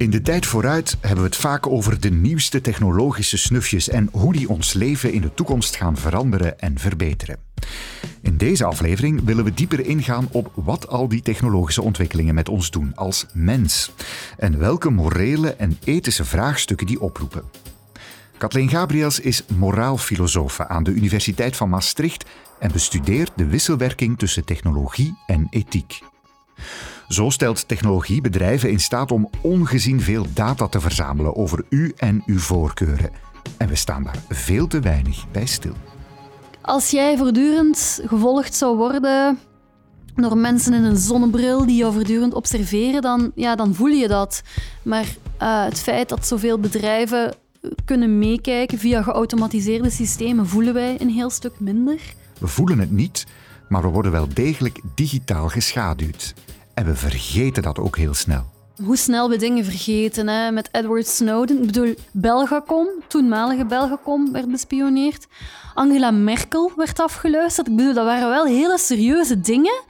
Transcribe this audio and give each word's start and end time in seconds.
In 0.00 0.10
de 0.10 0.22
tijd 0.22 0.46
vooruit 0.46 0.96
hebben 1.00 1.22
we 1.24 1.28
het 1.28 1.36
vaak 1.36 1.66
over 1.66 2.00
de 2.00 2.10
nieuwste 2.10 2.60
technologische 2.60 3.38
snufjes 3.38 3.88
en 3.88 4.08
hoe 4.12 4.32
die 4.32 4.48
ons 4.48 4.72
leven 4.72 5.12
in 5.12 5.20
de 5.20 5.34
toekomst 5.34 5.76
gaan 5.76 5.96
veranderen 5.96 6.60
en 6.60 6.78
verbeteren. 6.78 7.38
In 8.22 8.36
deze 8.36 8.64
aflevering 8.64 9.24
willen 9.24 9.44
we 9.44 9.54
dieper 9.54 9.86
ingaan 9.86 10.28
op 10.30 10.52
wat 10.54 10.88
al 10.88 11.08
die 11.08 11.22
technologische 11.22 11.82
ontwikkelingen 11.82 12.34
met 12.34 12.48
ons 12.48 12.70
doen 12.70 12.92
als 12.94 13.26
mens 13.32 13.92
en 14.36 14.58
welke 14.58 14.90
morele 14.90 15.54
en 15.54 15.78
ethische 15.84 16.24
vraagstukken 16.24 16.86
die 16.86 17.00
oproepen. 17.00 17.42
Kathleen 18.38 18.68
Gabriels 18.68 19.20
is 19.20 19.44
moraalfilosofe 19.56 20.68
aan 20.68 20.82
de 20.82 20.90
Universiteit 20.90 21.56
van 21.56 21.68
Maastricht 21.68 22.24
en 22.58 22.72
bestudeert 22.72 23.32
de 23.36 23.46
wisselwerking 23.46 24.18
tussen 24.18 24.44
technologie 24.44 25.16
en 25.26 25.46
ethiek. 25.50 26.00
Zo 27.10 27.30
stelt 27.30 27.68
technologie 27.68 28.20
bedrijven 28.20 28.70
in 28.70 28.80
staat 28.80 29.10
om 29.10 29.30
ongezien 29.40 30.00
veel 30.00 30.26
data 30.34 30.68
te 30.68 30.80
verzamelen 30.80 31.36
over 31.36 31.64
u 31.68 31.92
en 31.96 32.22
uw 32.26 32.38
voorkeuren. 32.38 33.10
En 33.56 33.68
we 33.68 33.74
staan 33.74 34.02
daar 34.02 34.18
veel 34.28 34.66
te 34.66 34.80
weinig 34.80 35.30
bij 35.30 35.46
stil. 35.46 35.72
Als 36.60 36.90
jij 36.90 37.16
voortdurend 37.16 38.00
gevolgd 38.06 38.54
zou 38.54 38.76
worden 38.76 39.38
door 40.14 40.36
mensen 40.36 40.74
in 40.74 40.82
een 40.82 40.96
zonnebril 40.96 41.66
die 41.66 41.76
jou 41.76 41.92
voortdurend 41.92 42.34
observeren, 42.34 43.02
dan, 43.02 43.32
ja, 43.34 43.56
dan 43.56 43.74
voel 43.74 43.92
je 43.92 44.08
dat. 44.08 44.42
Maar 44.82 45.06
uh, 45.42 45.64
het 45.64 45.80
feit 45.80 46.08
dat 46.08 46.26
zoveel 46.26 46.58
bedrijven 46.58 47.34
kunnen 47.84 48.18
meekijken 48.18 48.78
via 48.78 49.02
geautomatiseerde 49.02 49.90
systemen, 49.90 50.46
voelen 50.46 50.74
wij 50.74 51.00
een 51.00 51.10
heel 51.10 51.30
stuk 51.30 51.60
minder. 51.60 52.00
We 52.38 52.46
voelen 52.46 52.78
het 52.78 52.90
niet, 52.90 53.26
maar 53.68 53.82
we 53.82 53.88
worden 53.88 54.12
wel 54.12 54.28
degelijk 54.34 54.80
digitaal 54.94 55.48
geschaduwd. 55.48 56.34
En 56.74 56.84
we 56.84 56.94
vergeten 56.94 57.62
dat 57.62 57.78
ook 57.78 57.96
heel 57.96 58.14
snel. 58.14 58.44
Hoe 58.84 58.96
snel 58.96 59.28
we 59.28 59.36
dingen 59.36 59.64
vergeten. 59.64 60.28
Hè? 60.28 60.50
Met 60.50 60.68
Edward 60.72 61.06
Snowden. 61.06 61.60
Ik 61.60 61.66
bedoel, 61.66 61.94
Belgacom, 62.12 62.86
toenmalige 63.08 63.64
Belgacom, 63.64 64.32
werd 64.32 64.50
bespioneerd. 64.50 65.26
Angela 65.74 66.10
Merkel 66.10 66.72
werd 66.76 67.00
afgeluisterd. 67.00 67.68
Ik 67.68 67.76
bedoel, 67.76 67.94
dat 67.94 68.04
waren 68.04 68.28
wel 68.28 68.46
hele 68.46 68.78
serieuze 68.78 69.40
dingen. 69.40 69.82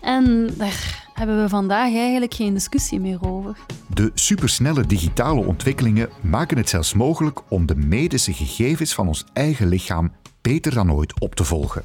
En 0.00 0.50
daar 0.56 1.06
hebben 1.14 1.42
we 1.42 1.48
vandaag 1.48 1.94
eigenlijk 1.94 2.34
geen 2.34 2.54
discussie 2.54 3.00
meer 3.00 3.18
over. 3.20 3.56
De 3.94 4.10
supersnelle 4.14 4.86
digitale 4.86 5.40
ontwikkelingen 5.40 6.08
maken 6.20 6.56
het 6.56 6.68
zelfs 6.68 6.94
mogelijk 6.94 7.40
om 7.48 7.66
de 7.66 7.76
medische 7.76 8.32
gegevens 8.32 8.94
van 8.94 9.08
ons 9.08 9.24
eigen 9.32 9.68
lichaam 9.68 10.12
beter 10.42 10.74
dan 10.74 10.92
ooit 10.92 11.20
op 11.20 11.34
te 11.34 11.44
volgen. 11.44 11.84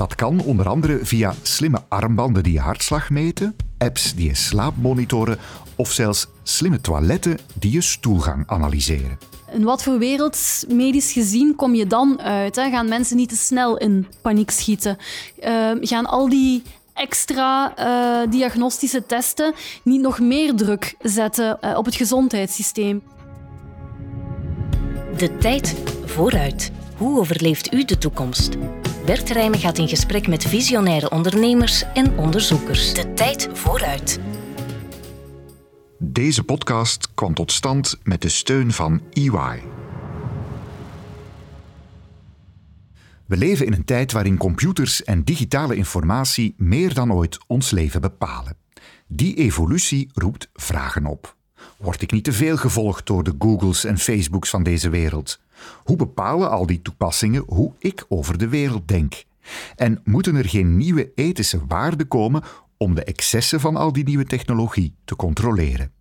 Dat 0.00 0.14
kan 0.14 0.40
onder 0.40 0.68
andere 0.68 0.98
via 1.02 1.34
slimme 1.42 1.82
armbanden 1.88 2.42
die 2.42 2.52
je 2.52 2.60
hartslag 2.60 3.10
meten, 3.10 3.56
apps 3.78 4.14
die 4.14 4.28
je 4.28 4.34
slaap 4.34 4.74
monitoren 4.76 5.38
of 5.76 5.92
zelfs 5.92 6.26
slimme 6.42 6.80
toiletten 6.80 7.38
die 7.54 7.72
je 7.72 7.80
stoelgang 7.80 8.42
analyseren. 8.46 9.18
In 9.52 9.62
wat 9.62 9.82
voor 9.82 9.98
wereld, 9.98 10.64
medisch 10.68 11.12
gezien, 11.12 11.56
kom 11.56 11.74
je 11.74 11.86
dan 11.86 12.20
uit? 12.20 12.56
Hè? 12.56 12.70
Gaan 12.70 12.88
mensen 12.88 13.16
niet 13.16 13.28
te 13.28 13.36
snel 13.36 13.76
in 13.76 14.06
paniek 14.22 14.50
schieten? 14.50 14.96
Uh, 15.44 15.70
gaan 15.80 16.06
al 16.06 16.28
die 16.28 16.62
extra 16.94 17.74
uh, 17.78 18.30
diagnostische 18.30 19.06
testen 19.06 19.54
niet 19.82 20.00
nog 20.00 20.20
meer 20.20 20.54
druk 20.54 20.94
zetten 21.02 21.58
uh, 21.60 21.76
op 21.76 21.84
het 21.84 21.94
gezondheidssysteem? 21.94 23.02
De 25.16 25.36
tijd 25.36 25.74
vooruit. 26.04 26.70
Hoe 26.96 27.18
overleeft 27.18 27.72
u 27.72 27.84
de 27.84 27.98
toekomst? 27.98 28.56
Bert 29.04 29.30
Rijmen 29.30 29.58
gaat 29.58 29.78
in 29.78 29.88
gesprek 29.88 30.28
met 30.28 30.44
visionaire 30.44 31.10
ondernemers 31.10 31.84
en 31.94 32.18
onderzoekers. 32.18 32.94
De 32.94 33.12
tijd 33.12 33.48
vooruit. 33.52 34.20
Deze 35.98 36.44
podcast 36.44 37.14
kwam 37.14 37.34
tot 37.34 37.52
stand 37.52 37.98
met 38.02 38.22
de 38.22 38.28
steun 38.28 38.72
van 38.72 39.02
EY. 39.12 39.62
We 43.26 43.36
leven 43.36 43.66
in 43.66 43.72
een 43.72 43.84
tijd 43.84 44.12
waarin 44.12 44.36
computers 44.36 45.04
en 45.04 45.24
digitale 45.24 45.76
informatie 45.76 46.54
meer 46.56 46.94
dan 46.94 47.12
ooit 47.12 47.38
ons 47.46 47.70
leven 47.70 48.00
bepalen. 48.00 48.56
Die 49.06 49.34
evolutie 49.34 50.10
roept 50.12 50.48
vragen 50.52 51.06
op. 51.06 51.36
Word 51.78 52.02
ik 52.02 52.12
niet 52.12 52.24
te 52.24 52.32
veel 52.32 52.56
gevolgd 52.56 53.06
door 53.06 53.24
de 53.24 53.34
Googles 53.38 53.84
en 53.84 53.98
Facebooks 53.98 54.50
van 54.50 54.62
deze 54.62 54.88
wereld? 54.88 55.40
Hoe 55.84 55.96
bepalen 55.96 56.50
al 56.50 56.66
die 56.66 56.82
toepassingen 56.82 57.42
hoe 57.46 57.72
ik 57.78 58.04
over 58.08 58.38
de 58.38 58.48
wereld 58.48 58.88
denk? 58.88 59.24
En 59.76 60.00
moeten 60.04 60.34
er 60.34 60.48
geen 60.48 60.76
nieuwe 60.76 61.12
ethische 61.14 61.60
waarden 61.68 62.08
komen 62.08 62.42
om 62.76 62.94
de 62.94 63.04
excessen 63.04 63.60
van 63.60 63.76
al 63.76 63.92
die 63.92 64.04
nieuwe 64.04 64.24
technologie 64.24 64.94
te 65.04 65.16
controleren? 65.16 65.92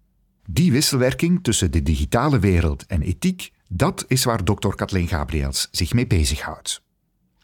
Die 0.47 0.71
wisselwerking 0.71 1.43
tussen 1.43 1.71
de 1.71 1.83
digitale 1.83 2.39
wereld 2.39 2.85
en 2.85 3.01
ethiek, 3.01 3.51
dat 3.67 4.05
is 4.07 4.23
waar 4.23 4.45
dokter 4.45 4.75
Kathleen 4.75 5.07
Gabriels 5.07 5.67
zich 5.71 5.93
mee 5.93 6.07
bezighoudt. 6.07 6.81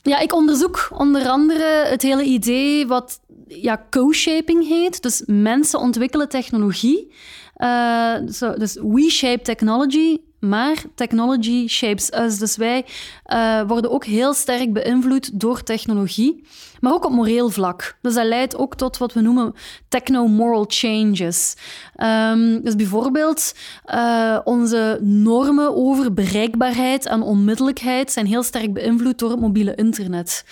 Ja, 0.02 0.20
ik 0.20 0.34
onderzoek 0.34 0.88
onder 0.92 1.28
andere 1.28 1.86
het 1.88 2.02
hele 2.02 2.24
idee 2.24 2.88
wat 2.88 3.20
ja, 3.48 3.86
co-shaping 3.90 4.68
heet. 4.68 5.02
Dus 5.02 5.24
mensen 5.26 5.80
ontwikkelen 5.80 6.30
technologie. 6.30 7.14
Uh, 7.58 8.16
dus 8.58 8.74
we 8.74 9.08
shape 9.10 9.42
technology, 9.42 10.18
maar 10.50 10.84
technology 10.96 11.68
shapes 11.68 12.14
us. 12.14 12.38
Dus 12.38 12.58
wij 12.58 12.86
uh, 13.28 13.62
worden 13.68 13.92
ook 13.92 14.06
heel 14.06 14.34
sterk 14.34 14.74
beïnvloed 14.74 15.40
door 15.40 15.64
technologie, 15.64 16.44
maar 16.80 16.94
ook 16.94 17.06
op 17.06 17.12
moreel 17.12 17.50
vlak. 17.50 17.98
Dus 18.02 18.14
dat 18.14 18.26
leidt 18.26 18.58
ook 18.58 18.76
tot 18.76 18.98
wat 18.98 19.14
we 19.14 19.22
noemen 19.22 19.54
techno-moral 19.88 20.66
changes. 20.68 21.56
Um, 22.04 22.62
dus 22.64 22.76
bijvoorbeeld 22.76 23.56
uh, 23.86 24.40
onze 24.44 25.00
normen 25.02 25.76
over 25.76 26.14
bereikbaarheid 26.14 27.06
en 27.06 27.22
onmiddellijkheid 27.22 28.12
zijn 28.12 28.26
heel 28.26 28.44
sterk 28.44 28.74
beïnvloed 28.74 29.20
door 29.20 29.30
het 29.30 29.40
mobiele 29.40 29.76
internet. 29.76 30.46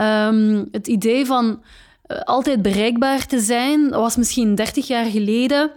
Um, 0.00 0.68
het 0.70 0.86
idee 0.86 1.26
van 1.26 1.62
uh, 2.06 2.18
altijd 2.20 2.62
bereikbaar 2.62 3.26
te 3.26 3.40
zijn 3.40 3.90
was 3.90 4.16
misschien 4.16 4.54
30 4.54 4.86
jaar 4.86 5.04
geleden 5.04 5.70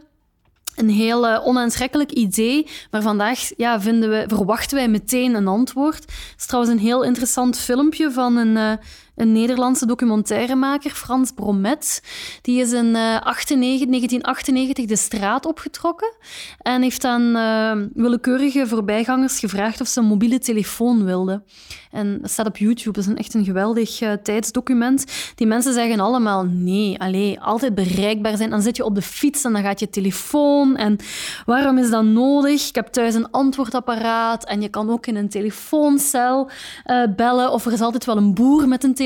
een 0.75 0.89
heel 0.89 1.27
uh, 1.29 1.47
onaantrekkelijk 1.47 2.11
idee, 2.11 2.67
maar 2.91 3.01
vandaag 3.01 3.39
ja, 3.57 3.81
vinden 3.81 4.09
we, 4.09 4.23
verwachten 4.27 4.77
wij 4.77 4.87
meteen 4.87 5.35
een 5.35 5.47
antwoord. 5.47 5.99
Het 6.03 6.33
is 6.37 6.45
trouwens 6.45 6.73
een 6.73 6.81
heel 6.81 7.03
interessant 7.03 7.57
filmpje 7.57 8.11
van 8.11 8.35
een, 8.37 8.55
uh, 8.55 8.71
een 9.15 9.31
Nederlandse 9.31 9.85
documentairemaker, 9.85 10.91
Frans 10.91 11.31
Bromet. 11.31 12.03
Die 12.41 12.61
is 12.61 12.71
in 12.71 12.85
uh, 12.85 13.21
98, 13.21 13.87
1998 13.87 14.85
de 14.85 14.95
straat 14.95 15.45
opgetrokken 15.45 16.15
en 16.57 16.81
heeft 16.81 17.03
aan 17.03 17.21
uh, 17.21 17.85
willekeurige 17.93 18.67
voorbijgangers 18.67 19.39
gevraagd 19.39 19.81
of 19.81 19.87
ze 19.87 19.99
een 19.99 20.05
mobiele 20.05 20.39
telefoon 20.39 21.05
wilden. 21.05 21.43
En 21.91 22.21
dat 22.21 22.31
staat 22.31 22.45
op 22.45 22.57
YouTube, 22.57 22.91
dat 22.91 23.03
is 23.03 23.09
een, 23.09 23.17
echt 23.17 23.33
een 23.33 23.45
geweldig 23.45 24.01
uh, 24.01 24.11
tijdsdocument. 24.13 25.05
Die 25.35 25.47
mensen 25.47 25.73
zeggen 25.73 25.99
allemaal 25.99 26.43
nee, 26.43 26.99
allee, 26.99 27.39
altijd 27.39 27.75
bereikbaar 27.75 28.37
zijn. 28.37 28.49
Dan 28.49 28.61
zit 28.61 28.75
je 28.75 28.85
op 28.85 28.95
de 28.95 29.01
fiets 29.01 29.43
en 29.43 29.53
dan 29.53 29.61
gaat 29.61 29.79
je 29.79 29.89
telefoon. 29.89 30.77
En 30.77 30.97
waarom 31.45 31.77
is 31.77 31.89
dat 31.89 32.03
nodig? 32.03 32.67
Ik 32.67 32.75
heb 32.75 32.87
thuis 32.87 33.15
een 33.15 33.31
antwoordapparaat 33.31 34.45
en 34.45 34.61
je 34.61 34.69
kan 34.69 34.89
ook 34.89 35.07
in 35.07 35.15
een 35.15 35.29
telefooncel 35.29 36.49
bellen. 37.15 37.51
Of 37.51 37.65
er 37.65 37.71
is 37.71 37.81
altijd 37.81 38.05
wel 38.05 38.17
een 38.17 38.33
boer 38.33 38.67
met 38.67 38.83
een 38.83 38.93
telefoon. 38.93 39.02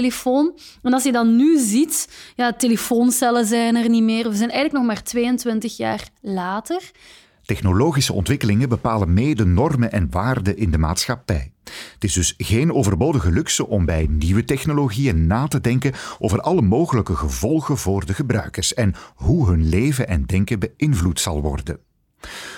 En 0.82 0.94
als 0.94 1.04
je 1.04 1.12
dan 1.12 1.36
nu 1.36 1.60
ziet, 1.60 2.10
ja, 2.36 2.54
telefooncellen 2.54 3.46
zijn 3.46 3.76
er 3.76 3.90
niet 3.90 4.04
meer. 4.04 4.30
We 4.30 4.36
zijn 4.36 4.50
eigenlijk 4.50 4.74
nog 4.74 4.96
maar 4.96 5.04
22 5.04 5.78
jaar 5.78 6.10
later. 6.22 6.92
Technologische 7.46 8.14
ontwikkelingen 8.14 8.70
bepalen 8.70 9.14
mee 9.14 9.36
de 9.36 9.46
normen 9.46 9.92
en 9.92 10.08
waarden 10.12 10.58
in 10.58 10.72
de 10.72 10.78
maatschappij. 10.78 11.52
Het 11.94 12.04
is 12.04 12.14
dus 12.14 12.34
geen 12.38 12.74
overbodige 12.74 13.32
luxe 13.32 13.68
om 13.68 13.86
bij 13.86 14.08
nieuwe 14.10 14.44
technologieën 14.44 15.28
na 15.28 15.48
te 15.48 15.62
denken 15.62 15.94
over 16.20 16.42
alle 16.42 16.62
mogelijke 16.62 17.16
gevolgen 17.16 17.78
voor 17.78 18.06
de 18.06 18.14
gebruikers 18.14 18.74
en 18.74 18.96
hoe 19.16 19.48
hun 19.48 19.70
leven 19.70 20.08
en 20.08 20.26
denken 20.26 20.60
beïnvloed 20.60 21.20
zal 21.20 21.42
worden. 21.42 21.80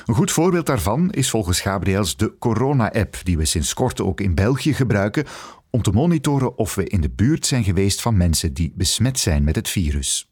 Een 0.05 0.15
goed 0.15 0.31
voorbeeld 0.31 0.65
daarvan 0.65 1.11
is 1.11 1.29
volgens 1.29 1.61
Gabriels 1.61 2.17
de 2.17 2.37
Corona-app, 2.39 3.17
die 3.23 3.37
we 3.37 3.45
sinds 3.45 3.73
kort 3.73 4.01
ook 4.01 4.21
in 4.21 4.35
België 4.35 4.73
gebruiken 4.73 5.25
om 5.69 5.81
te 5.81 5.91
monitoren 5.91 6.57
of 6.57 6.75
we 6.75 6.87
in 6.87 7.01
de 7.01 7.09
buurt 7.09 7.45
zijn 7.45 7.63
geweest 7.63 8.01
van 8.01 8.17
mensen 8.17 8.53
die 8.53 8.73
besmet 8.75 9.19
zijn 9.19 9.43
met 9.43 9.55
het 9.55 9.69
virus. 9.69 10.31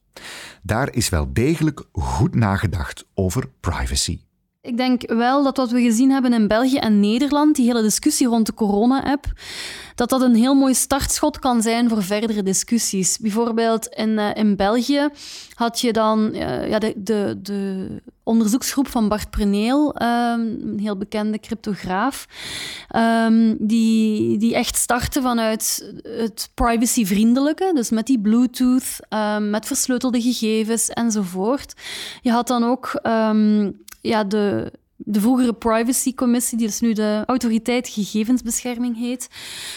Daar 0.62 0.94
is 0.94 1.10
wel 1.10 1.34
degelijk 1.34 1.84
goed 1.92 2.36
nagedacht 2.36 3.06
over 3.14 3.50
privacy. 3.60 4.20
Ik 4.68 4.78
denk 4.78 5.12
wel 5.12 5.44
dat 5.44 5.58
wat 5.58 5.72
we 5.72 5.82
gezien 5.82 6.12
hebben 6.12 6.34
in 6.34 6.48
België 6.48 6.78
en 6.78 7.00
Nederland, 7.00 7.56
die 7.56 7.66
hele 7.66 7.82
discussie 7.82 8.28
rond 8.28 8.46
de 8.46 8.54
corona-app, 8.54 9.26
dat 9.96 10.10
dat 10.10 10.22
een 10.22 10.36
heel 10.36 10.54
mooi 10.54 10.74
startschot 10.74 11.40
kan 11.40 11.62
zijn 11.62 11.90
voor 11.90 12.04
verdere 12.04 12.44
discussies. 12.44 13.18
Bijvoorbeeld 13.18 13.88
in, 13.88 14.10
uh, 14.10 14.30
in 14.34 14.56
België 14.56 15.10
had 15.54 15.80
je 15.80 15.94
dan 15.94 16.30
uh, 16.34 16.70
ja, 16.70 16.80
de, 16.80 16.94
de, 16.96 17.40
de 17.42 17.88
onderzoeksgroep 18.24 18.88
van 18.88 19.08
Bart 19.08 19.30
Preneel, 19.30 19.96
um, 20.02 20.40
een 20.62 20.80
heel 20.82 20.98
bekende 20.98 21.40
cryptograaf, 21.40 22.28
um, 22.96 23.58
die, 23.60 24.38
die 24.38 24.56
echt 24.56 24.76
startte 24.76 25.22
vanuit 25.22 25.94
het 26.04 26.50
privacyvriendelijke, 26.54 27.72
dus 27.74 27.90
met 27.90 28.06
die 28.06 28.20
Bluetooth, 28.20 29.00
um, 29.10 29.50
met 29.50 29.66
versleutelde 29.66 30.22
gegevens 30.22 30.90
enzovoort. 30.90 31.74
Je 32.22 32.32
had 32.32 32.48
dan 32.48 32.64
ook 32.64 33.00
ja, 34.02 34.24
de 34.24 34.72
de 35.00 35.22
vroegere 35.22 35.54
privacycommissie, 35.54 36.58
die 36.58 36.68
dus 36.68 36.80
nu 36.80 36.94
de 36.94 37.24
autoriteit 37.26 37.88
gegevensbescherming 37.88 38.98
heet, 38.98 39.30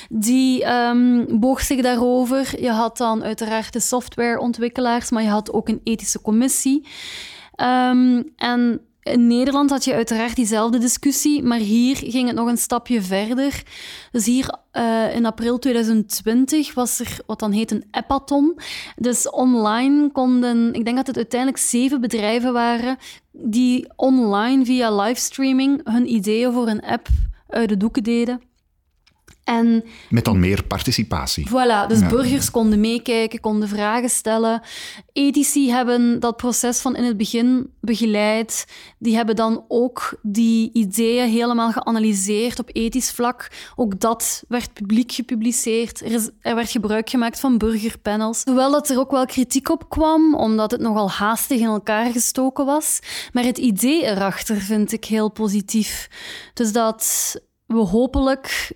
die 0.08 0.66
um, 0.66 1.40
boog 1.40 1.60
zich 1.60 1.82
daarover. 1.82 2.60
Je 2.60 2.70
had 2.70 2.96
dan 2.96 3.22
uiteraard 3.22 3.72
de 3.72 3.80
softwareontwikkelaars, 3.80 5.10
maar 5.10 5.22
je 5.22 5.28
had 5.28 5.52
ook 5.52 5.68
een 5.68 5.80
ethische 5.84 6.20
commissie. 6.20 6.86
Um, 7.56 8.32
en 8.36 8.80
in 9.02 9.26
Nederland 9.26 9.70
had 9.70 9.84
je 9.84 9.94
uiteraard 9.94 10.36
diezelfde 10.36 10.78
discussie, 10.78 11.42
maar 11.42 11.58
hier 11.58 11.96
ging 11.96 12.26
het 12.26 12.36
nog 12.36 12.48
een 12.48 12.56
stapje 12.56 13.02
verder. 13.02 13.62
Dus 14.12 14.26
hier 14.26 14.54
uh, 14.72 15.14
in 15.14 15.26
april 15.26 15.58
2020 15.58 16.74
was 16.74 17.00
er 17.00 17.18
wat 17.26 17.38
dan 17.38 17.52
heet 17.52 17.70
een 17.70 17.84
appathon. 17.90 18.58
Dus 18.96 19.30
online 19.30 20.10
konden, 20.12 20.74
ik 20.74 20.84
denk 20.84 20.96
dat 20.96 21.06
het 21.06 21.16
uiteindelijk 21.16 21.62
zeven 21.62 22.00
bedrijven 22.00 22.52
waren, 22.52 22.96
die 23.32 23.88
online 23.96 24.64
via 24.64 24.96
livestreaming 24.96 25.80
hun 25.84 26.12
ideeën 26.14 26.52
voor 26.52 26.68
een 26.68 26.82
app 26.82 27.08
uit 27.48 27.68
de 27.68 27.76
doeken 27.76 28.02
deden. 28.02 28.49
En, 29.44 29.84
Met 30.08 30.24
dan 30.24 30.38
meer 30.38 30.64
participatie. 30.64 31.48
Voilà, 31.48 31.86
dus 31.88 32.06
burgers 32.06 32.50
konden 32.50 32.80
meekijken, 32.80 33.40
konden 33.40 33.68
vragen 33.68 34.08
stellen. 34.08 34.62
Ethici 35.12 35.70
hebben 35.70 36.20
dat 36.20 36.36
proces 36.36 36.80
van 36.80 36.96
in 36.96 37.04
het 37.04 37.16
begin 37.16 37.70
begeleid. 37.80 38.66
Die 38.98 39.14
hebben 39.14 39.36
dan 39.36 39.64
ook 39.68 40.18
die 40.22 40.70
ideeën 40.72 41.28
helemaal 41.28 41.72
geanalyseerd 41.72 42.58
op 42.58 42.70
ethisch 42.72 43.10
vlak. 43.10 43.50
Ook 43.76 44.00
dat 44.00 44.44
werd 44.48 44.72
publiek 44.72 45.12
gepubliceerd. 45.12 46.00
Er, 46.00 46.12
is, 46.12 46.30
er 46.40 46.54
werd 46.54 46.70
gebruik 46.70 47.10
gemaakt 47.10 47.40
van 47.40 47.58
burgerpanels. 47.58 48.44
Hoewel 48.44 48.70
dat 48.70 48.88
er 48.88 48.98
ook 48.98 49.10
wel 49.10 49.26
kritiek 49.26 49.68
op 49.68 49.88
kwam, 49.88 50.34
omdat 50.34 50.70
het 50.70 50.80
nogal 50.80 51.10
haastig 51.10 51.60
in 51.60 51.66
elkaar 51.66 52.12
gestoken 52.12 52.66
was. 52.66 52.98
Maar 53.32 53.44
het 53.44 53.58
idee 53.58 54.02
erachter 54.04 54.56
vind 54.56 54.92
ik 54.92 55.04
heel 55.04 55.30
positief. 55.30 56.08
Dus 56.54 56.72
dat 56.72 57.36
we 57.66 57.78
hopelijk 57.78 58.72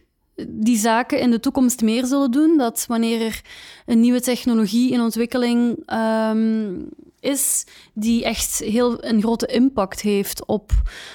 die 0.49 0.77
zaken 0.77 1.21
in 1.21 1.31
de 1.31 1.41
toekomst 1.41 1.83
meer 1.83 2.07
zullen 2.07 2.31
doen. 2.31 2.59
Dat 2.59 2.85
wanneer 2.89 3.21
er 3.21 3.41
een 3.87 4.01
nieuwe 4.01 4.21
technologie 4.21 4.93
in 4.93 5.01
ontwikkeling 5.01 5.93
um, 5.93 6.89
is, 7.25 7.67
die 7.95 8.25
echt 8.25 8.59
heel 8.59 9.05
een 9.05 9.21
grote 9.21 9.47
impact 9.47 10.01
heeft 10.01 10.47
op, 10.47 10.73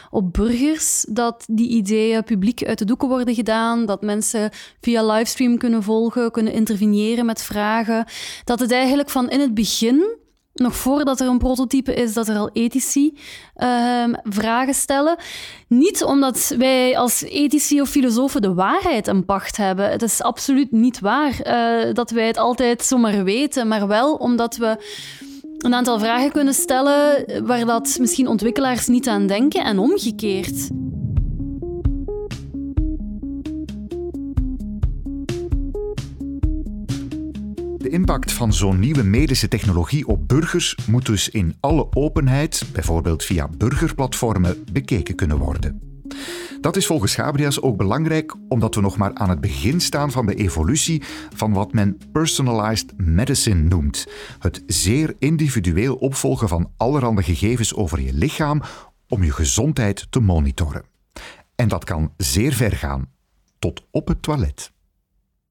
op 0.10 0.34
burgers, 0.34 1.06
dat 1.10 1.46
die 1.50 1.70
ideeën 1.70 2.24
publiek 2.24 2.66
uit 2.66 2.78
de 2.78 2.86
doeken 2.86 3.08
worden 3.08 3.36
gedaan, 3.36 3.86
dat 3.86 4.02
mensen 4.02 4.52
via 4.82 5.12
livestream 5.12 5.58
kunnen 5.58 5.84
volgen, 5.84 6.32
kunnen 6.32 6.54
interveneren 6.54 7.26
met 7.26 7.42
vragen. 7.42 8.06
Dat 8.44 8.60
het 8.60 8.72
eigenlijk 8.72 9.10
van 9.10 9.30
in 9.30 9.40
het 9.40 9.54
begin 9.54 10.18
nog 10.60 10.76
voordat 10.76 11.20
er 11.20 11.28
een 11.28 11.38
prototype 11.38 11.94
is, 11.94 12.14
dat 12.14 12.28
er 12.28 12.38
al 12.38 12.50
ethici 12.54 13.18
uh, 13.58 14.04
vragen 14.24 14.74
stellen. 14.74 15.18
Niet 15.68 16.04
omdat 16.04 16.54
wij 16.58 16.98
als 16.98 17.22
ethici 17.22 17.82
of 17.82 17.90
filosofen 17.90 18.42
de 18.42 18.54
waarheid 18.54 19.08
een 19.08 19.26
pacht 19.26 19.58
hebben. 19.58 19.90
Het 19.90 20.02
is 20.02 20.22
absoluut 20.22 20.72
niet 20.72 21.00
waar 21.00 21.34
uh, 21.44 21.94
dat 21.94 22.12
wij 22.12 22.28
het 22.28 22.38
altijd 22.38 22.84
zomaar 22.84 23.24
weten, 23.24 23.68
maar 23.68 23.88
wel 23.88 24.14
omdat 24.16 24.58
we 24.58 24.78
een 25.58 25.74
aantal 25.74 26.00
vragen 26.00 26.32
kunnen 26.32 26.54
stellen 26.54 27.26
waar 27.46 27.66
dat 27.66 27.98
misschien 28.00 28.28
ontwikkelaars 28.28 28.88
niet 28.88 29.08
aan 29.08 29.28
denken 29.28 29.64
en 29.64 29.80
omgekeerd. 29.80 30.70
De 37.80 37.90
impact 37.90 38.32
van 38.32 38.54
zo'n 38.54 38.80
nieuwe 38.80 39.04
medische 39.04 39.48
technologie 39.48 40.08
op 40.08 40.28
burgers 40.28 40.78
moet 40.88 41.06
dus 41.06 41.30
in 41.30 41.56
alle 41.60 41.88
openheid, 41.94 42.66
bijvoorbeeld 42.74 43.24
via 43.24 43.50
burgerplatformen, 43.58 44.64
bekeken 44.72 45.16
kunnen 45.16 45.38
worden. 45.38 45.82
Dat 46.62 46.76
is 46.76 46.86
volgens 46.86 47.16
Gabrias 47.16 47.62
ook 47.62 47.78
belangrijk 47.78 48.36
omdat 48.48 48.76
we 48.76 48.82
nog 48.82 48.98
maar 48.98 49.14
aan 49.14 49.30
het 49.30 49.42
begin 49.42 49.80
staan 49.80 50.12
van 50.12 50.26
de 50.26 50.36
evolutie 50.36 51.04
van 51.36 51.54
wat 51.54 51.74
men 51.74 51.98
personalized 52.12 52.94
medicine 52.98 53.62
noemt. 53.62 54.08
Het 54.40 54.64
zeer 54.68 55.16
individueel 55.20 55.96
opvolgen 55.96 56.48
van 56.48 56.72
allerhande 56.78 57.24
gegevens 57.24 57.76
over 57.76 58.02
je 58.02 58.14
lichaam 58.14 58.62
om 59.08 59.24
je 59.24 59.32
gezondheid 59.32 60.08
te 60.10 60.20
monitoren. 60.20 60.84
En 61.56 61.68
dat 61.68 61.84
kan 61.84 62.14
zeer 62.18 62.54
ver 62.54 62.72
gaan, 62.72 63.10
tot 63.60 63.84
op 63.92 64.08
het 64.08 64.22
toilet. 64.22 64.72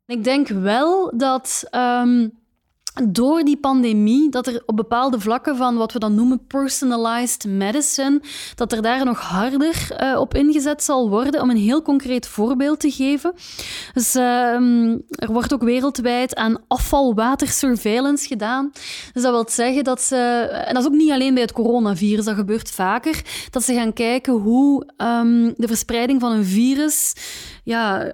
Ik 0.09 0.25
denk 0.25 0.49
wel 0.49 1.13
dat 1.17 1.69
um, 1.71 2.33
door 3.05 3.43
die 3.43 3.57
pandemie, 3.57 4.31
dat 4.31 4.47
er 4.47 4.63
op 4.67 4.77
bepaalde 4.77 5.21
vlakken 5.21 5.57
van 5.57 5.77
wat 5.77 5.93
we 5.93 5.99
dan 5.99 6.15
noemen 6.15 6.47
personalized 6.47 7.45
medicine, 7.45 8.21
dat 8.55 8.73
er 8.73 8.83
daar 8.83 9.05
nog 9.05 9.21
harder 9.21 9.89
uh, 10.01 10.21
op 10.21 10.35
ingezet 10.35 10.83
zal 10.83 11.09
worden. 11.09 11.41
Om 11.41 11.51
een 11.51 11.57
heel 11.57 11.83
concreet 11.83 12.27
voorbeeld 12.27 12.81
te 12.81 12.91
geven. 12.91 13.33
Dus 13.93 14.15
um, 14.15 15.03
er 15.09 15.33
wordt 15.33 15.53
ook 15.53 15.63
wereldwijd 15.63 16.35
aan 16.35 16.63
afvalwatersurveillance 16.69 18.27
gedaan. 18.27 18.71
Dus 19.13 19.23
dat 19.23 19.33
wil 19.33 19.49
zeggen 19.49 19.85
dat 19.85 20.01
ze, 20.01 20.17
en 20.67 20.75
dat 20.75 20.83
is 20.83 20.89
ook 20.89 20.97
niet 20.97 21.11
alleen 21.11 21.35
bij 21.35 21.43
het 21.43 21.53
coronavirus, 21.53 22.25
dat 22.25 22.35
gebeurt 22.35 22.71
vaker, 22.71 23.23
dat 23.51 23.63
ze 23.63 23.75
gaan 23.75 23.93
kijken 23.93 24.33
hoe 24.33 24.87
um, 24.97 25.55
de 25.57 25.67
verspreiding 25.67 26.21
van 26.21 26.33
een 26.33 26.45
virus 26.45 27.13
ja, 27.65 28.13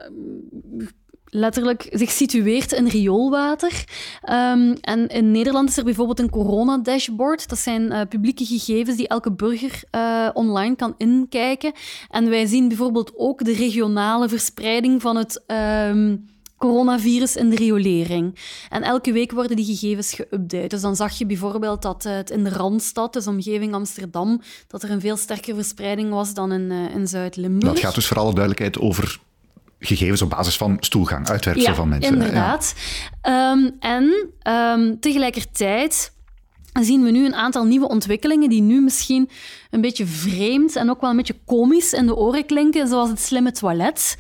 letterlijk 1.35 1.87
zich 1.91 2.11
situeert 2.11 2.73
in 2.73 2.87
rioolwater. 2.87 3.85
Um, 4.31 4.77
en 4.81 5.07
in 5.09 5.31
Nederland 5.31 5.69
is 5.69 5.77
er 5.77 5.85
bijvoorbeeld 5.85 6.21
een 6.21 6.31
corona-dashboard. 6.31 7.49
Dat 7.49 7.59
zijn 7.59 7.83
uh, 7.83 8.01
publieke 8.09 8.45
gegevens 8.45 8.97
die 8.97 9.09
elke 9.09 9.33
burger 9.33 9.83
uh, 9.91 10.29
online 10.33 10.77
kan 10.77 10.95
inkijken. 10.99 11.73
En 12.11 12.29
wij 12.29 12.47
zien 12.47 12.69
bijvoorbeeld 12.69 13.13
ook 13.17 13.45
de 13.45 13.55
regionale 13.55 14.29
verspreiding 14.29 15.03
van 15.03 15.17
het. 15.17 15.43
Um, 15.91 16.33
coronavirus 16.59 17.37
in 17.37 17.51
de 17.51 17.57
riolering. 17.57 18.39
En 18.71 18.83
elke 18.83 19.13
week 19.13 19.33
worden 19.33 19.57
die 19.57 19.77
gegevens 19.77 20.21
geüpdate. 20.21 20.67
Dus 20.67 20.81
dan 20.81 20.97
zag 20.97 21.19
je 21.19 21.27
bijvoorbeeld 21.27 21.83
dat 21.83 22.03
het 22.03 22.31
in 22.31 22.45
de 22.45 22.51
Randstad, 22.51 23.13
dus 23.13 23.27
omgeving 23.27 23.75
Amsterdam, 23.75 24.41
dat 24.67 24.83
er 24.83 24.91
een 24.91 25.01
veel 25.01 25.17
sterkere 25.17 25.55
verspreiding 25.55 26.11
was 26.11 26.35
dan 26.35 26.53
in, 26.53 26.71
in 26.71 27.07
Zuid-Limburg. 27.09 27.73
Dat 27.73 27.83
gaat 27.83 27.95
dus 27.95 28.07
voor 28.07 28.19
alle 28.19 28.35
duidelijkheid 28.35 28.79
over 28.79 29.21
gegevens 29.87 30.23
op 30.23 30.31
basis 30.31 30.57
van 30.57 30.77
stoelgang, 30.81 31.29
uitwerpsel 31.29 31.75
van 31.75 31.89
mensen. 31.89 32.13
Inderdaad. 32.13 32.75
Ja. 33.23 33.51
Um, 33.51 33.77
en 33.81 34.31
um, 34.49 35.01
tegelijkertijd 35.01 36.13
zien 36.73 37.03
we 37.03 37.11
nu 37.11 37.25
een 37.25 37.35
aantal 37.35 37.65
nieuwe 37.65 37.89
ontwikkelingen 37.89 38.49
die 38.49 38.63
nu 38.63 38.81
misschien 38.81 39.31
een 39.75 39.81
beetje 39.81 40.07
vreemd 40.07 40.77
en 40.77 40.91
ook 40.91 41.01
wel 41.01 41.11
een 41.11 41.17
beetje 41.17 41.39
komisch 41.47 41.93
in 41.93 42.07
de 42.07 42.17
oren 42.17 42.47
klinken, 42.47 42.89
zoals 42.89 43.09
het 43.09 43.21
slimme 43.21 43.53
toilet. 43.53 44.17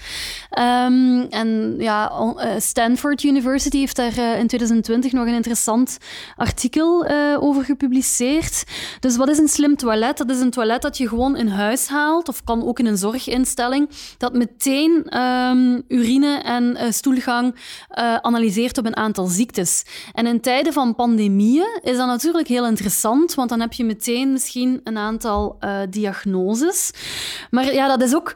Um, 0.59 1.21
en 1.31 1.75
ja, 1.79 2.13
eh, 2.37 2.51
Stanford 2.59 3.23
University 3.23 3.79
heeft 3.79 3.97
daar 3.97 4.19
uh, 4.19 4.39
in 4.39 4.47
2020 4.47 5.13
nog 5.13 5.27
een 5.27 5.35
interessant 5.35 5.99
artikel 6.37 7.11
uh, 7.11 7.43
over 7.43 7.65
gepubliceerd. 7.65 8.65
Dus 9.01 9.17
wat 9.17 9.29
is 9.29 9.39
een 9.39 9.49
slim 9.49 9.77
toilet? 9.77 10.17
Dat 10.17 10.31
is 10.31 10.41
een 10.41 10.51
toilet 10.51 10.83
dat 10.83 10.97
je 10.97 11.09
gewoon 11.09 11.37
in 11.37 11.49
huis 11.49 11.89
haalt, 11.89 12.29
of 12.29 12.45
kan 12.45 12.67
ook 12.67 12.79
in 12.79 12.87
een 12.87 12.97
zorginstelling, 12.97 13.89
dat 14.19 14.33
meteen 14.33 15.21
um, 15.21 15.83
urine 15.89 16.39
en 16.39 16.93
stoelgang 16.95 17.55
analyseert 18.21 18.79
op 18.79 18.87
een 18.87 18.97
aantal 18.97 19.27
ziektes. 19.27 19.85
En 20.13 20.27
in 20.27 20.41
tijden 20.41 20.73
van 20.73 20.95
pandemieën 20.95 21.81
is 21.83 21.97
dat 21.97 22.07
natuurlijk 22.07 22.49
heel 22.49 22.67
interessant, 22.67 23.35
want 23.35 23.49
dan 23.49 23.61
heb 23.61 23.73
je 23.73 23.85
meteen 23.85 24.33
misschien 24.33 24.81
een 24.85 24.99
aantal 24.99 25.44
uh, 25.61 25.81
diagnoses. 25.91 26.91
Maar 27.51 27.73
ja, 27.75 27.89
dat 27.89 28.03
is 28.03 28.15
ook. 28.15 28.35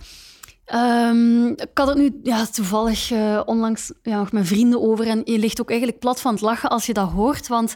Um, 0.74 1.48
ik 1.48 1.70
had 1.74 1.88
het 1.88 1.96
nu 1.96 2.20
ja, 2.22 2.46
toevallig 2.46 3.10
uh, 3.10 3.40
onlangs 3.44 3.92
ja, 4.02 4.18
nog 4.18 4.32
met 4.32 4.46
vrienden 4.46 4.82
over 4.82 5.06
en 5.06 5.20
je 5.24 5.38
ligt 5.38 5.60
ook 5.60 5.68
eigenlijk 5.68 6.00
plat 6.00 6.20
van 6.20 6.32
het 6.32 6.40
lachen 6.40 6.70
als 6.70 6.86
je 6.86 6.92
dat 6.92 7.10
hoort. 7.10 7.48
Want 7.48 7.74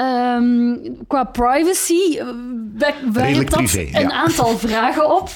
um, 0.00 0.96
qua 1.06 1.24
privacy 1.24 2.18
uh, 2.18 2.28
werkt 3.12 3.50
dat 3.50 3.64
privé, 3.64 3.88
een 3.92 4.12
aantal 4.12 4.58
vragen 4.68 5.16
op. 5.16 5.30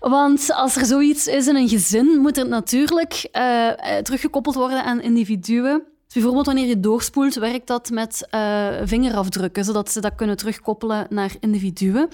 Want 0.00 0.52
als 0.52 0.76
er 0.76 0.84
zoiets 0.84 1.26
is 1.26 1.46
in 1.46 1.56
een 1.56 1.68
gezin, 1.68 2.18
moet 2.18 2.36
het 2.36 2.48
natuurlijk 2.48 3.28
uh, 3.32 3.68
teruggekoppeld 4.02 4.54
worden 4.54 4.84
aan 4.84 5.00
individuen. 5.00 5.82
Bijvoorbeeld 6.14 6.46
wanneer 6.46 6.66
je 6.66 6.80
doorspoelt, 6.80 7.34
werkt 7.34 7.66
dat 7.66 7.90
met 7.90 8.28
uh, 8.34 8.66
vingerafdrukken, 8.84 9.64
zodat 9.64 9.90
ze 9.90 10.00
dat 10.00 10.14
kunnen 10.14 10.36
terugkoppelen 10.36 11.06
naar 11.08 11.32
individuen. 11.40 12.08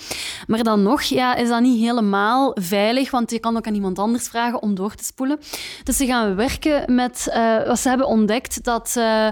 Maar 0.47 0.63
dan 0.63 0.83
nog 0.83 1.03
ja, 1.03 1.35
is 1.35 1.49
dat 1.49 1.61
niet 1.61 1.81
helemaal 1.81 2.57
veilig, 2.61 3.11
want 3.11 3.31
je 3.31 3.39
kan 3.39 3.57
ook 3.57 3.67
aan 3.67 3.75
iemand 3.75 3.99
anders 3.99 4.29
vragen 4.29 4.63
om 4.63 4.75
door 4.75 4.95
te 4.95 5.05
spoelen. 5.05 5.39
Dus 5.85 5.97
ze 5.97 6.07
gaan 6.07 6.35
werken 6.35 6.95
met 6.95 7.27
uh, 7.29 7.67
wat 7.67 7.79
ze 7.79 7.89
hebben 7.89 8.07
ontdekt, 8.07 8.65
dat 8.65 8.95
uh, 8.99 9.27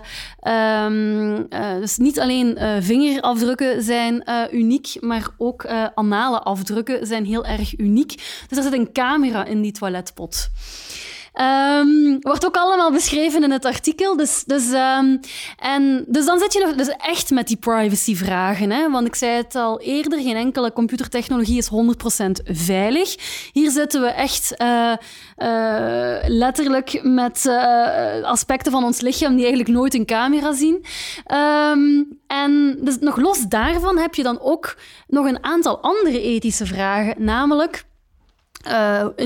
um, 0.84 1.48
dus 1.80 1.96
niet 1.96 2.20
alleen 2.20 2.58
vingerafdrukken 2.80 3.82
zijn 3.82 4.24
uniek, 4.52 4.96
maar 5.00 5.28
ook 5.36 5.66
anale 5.94 6.40
afdrukken 6.40 7.06
zijn 7.06 7.24
heel 7.24 7.44
erg 7.44 7.78
uniek. 7.78 8.14
Dus 8.48 8.58
er 8.58 8.62
zit 8.62 8.72
een 8.72 8.92
camera 8.92 9.44
in 9.44 9.62
die 9.62 9.72
toiletpot. 9.72 10.50
Um, 11.34 12.16
wordt 12.20 12.46
ook 12.46 12.56
allemaal 12.56 12.92
beschreven 12.92 13.42
in 13.42 13.50
het 13.50 13.64
artikel. 13.64 14.16
Dus, 14.16 14.44
dus, 14.46 14.66
um, 14.66 15.20
en, 15.58 16.04
dus 16.08 16.26
dan 16.26 16.38
zit 16.38 16.52
je 16.52 16.64
nog 16.66 16.74
dus 16.74 16.88
echt 16.88 17.30
met 17.30 17.46
die 17.46 17.56
privacyvragen. 17.56 18.70
Hè? 18.70 18.90
Want 18.90 19.06
ik 19.06 19.14
zei 19.14 19.36
het 19.36 19.54
al 19.54 19.80
eerder, 19.80 20.20
geen 20.20 20.36
enkele 20.36 20.72
computertechnologie 20.72 21.58
is 21.58 21.70
100% 21.70 22.30
veilig. 22.44 23.16
Hier 23.52 23.70
zitten 23.70 24.00
we 24.00 24.06
echt 24.06 24.54
uh, 24.58 24.92
uh, 25.38 26.16
letterlijk 26.26 27.00
met 27.02 27.44
uh, 27.46 28.22
aspecten 28.22 28.72
van 28.72 28.84
ons 28.84 29.00
lichaam 29.00 29.32
die 29.34 29.44
eigenlijk 29.44 29.74
nooit 29.76 29.94
een 29.94 30.06
camera 30.06 30.52
zien. 30.52 30.84
Um, 31.74 32.18
en 32.26 32.78
dus 32.80 32.98
nog 32.98 33.16
los 33.16 33.46
daarvan 33.48 33.98
heb 33.98 34.14
je 34.14 34.22
dan 34.22 34.40
ook 34.40 34.76
nog 35.06 35.26
een 35.26 35.44
aantal 35.44 35.80
andere 35.80 36.20
ethische 36.20 36.66
vragen, 36.66 37.14
namelijk... 37.24 37.86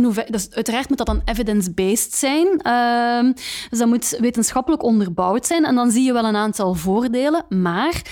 Hoever, 0.02 0.26
dus 0.30 0.50
uiteraard 0.50 0.88
moet 0.88 0.98
dat 0.98 1.06
dan 1.06 1.22
evidence-based 1.24 2.14
zijn. 2.14 2.46
Uh, 2.66 3.32
dus 3.70 3.78
dat 3.78 3.88
moet 3.88 4.16
wetenschappelijk 4.20 4.82
onderbouwd 4.82 5.46
zijn. 5.46 5.64
En 5.64 5.74
dan 5.74 5.90
zie 5.90 6.04
je 6.04 6.12
wel 6.12 6.24
een 6.24 6.36
aantal 6.36 6.74
voordelen. 6.74 7.44
Maar 7.48 8.02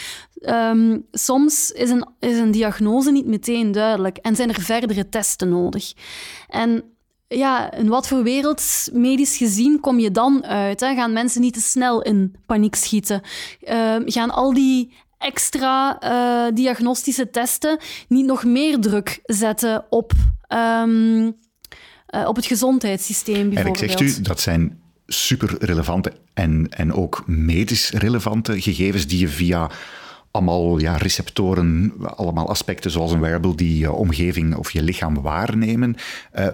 um, 0.40 1.06
soms 1.12 1.70
is 1.70 1.90
een, 1.90 2.08
is 2.18 2.38
een 2.38 2.50
diagnose 2.50 3.10
niet 3.10 3.26
meteen 3.26 3.72
duidelijk. 3.72 4.16
En 4.16 4.36
zijn 4.36 4.48
er 4.48 4.60
verdere 4.60 5.08
testen 5.08 5.48
nodig. 5.48 5.92
En 6.48 6.84
ja, 7.28 7.72
in 7.72 7.88
wat 7.88 8.08
voor 8.08 8.22
wereld, 8.22 8.88
medisch 8.92 9.36
gezien, 9.36 9.80
kom 9.80 9.98
je 9.98 10.10
dan 10.10 10.44
uit? 10.44 10.80
Hè? 10.80 10.94
Gaan 10.94 11.12
mensen 11.12 11.40
niet 11.40 11.54
te 11.54 11.60
snel 11.60 12.02
in 12.02 12.34
paniek 12.46 12.74
schieten? 12.74 13.22
Uh, 13.62 13.96
gaan 14.04 14.30
al 14.30 14.54
die 14.54 14.92
extra 15.20 15.98
uh, 16.02 16.54
diagnostische 16.54 17.30
testen 17.30 17.78
niet 18.08 18.26
nog 18.26 18.44
meer 18.44 18.78
druk 18.78 19.20
zetten 19.22 19.84
op, 19.90 20.12
um, 20.48 21.24
uh, 21.24 21.32
op 22.26 22.36
het 22.36 22.46
gezondheidssysteem 22.46 23.48
bijvoorbeeld? 23.48 23.82
En 23.82 23.88
ik 23.88 23.98
zegt 23.98 24.18
u, 24.18 24.22
dat 24.22 24.40
zijn 24.40 24.80
super 25.06 25.56
relevante 25.58 26.12
en, 26.34 26.66
en 26.70 26.92
ook 26.92 27.22
medisch 27.26 27.90
relevante 27.90 28.60
gegevens 28.60 29.06
die 29.06 29.18
je 29.18 29.28
via 29.28 29.70
allemaal 30.30 30.78
ja, 30.78 30.96
receptoren, 30.96 31.92
allemaal 32.00 32.48
aspecten 32.48 32.90
zoals 32.90 33.12
een 33.12 33.20
wearable 33.20 33.54
die 33.54 33.78
je 33.78 33.92
omgeving 33.92 34.56
of 34.56 34.70
je 34.70 34.82
lichaam 34.82 35.22
waarnemen. 35.22 35.96
Uh, 36.38 36.46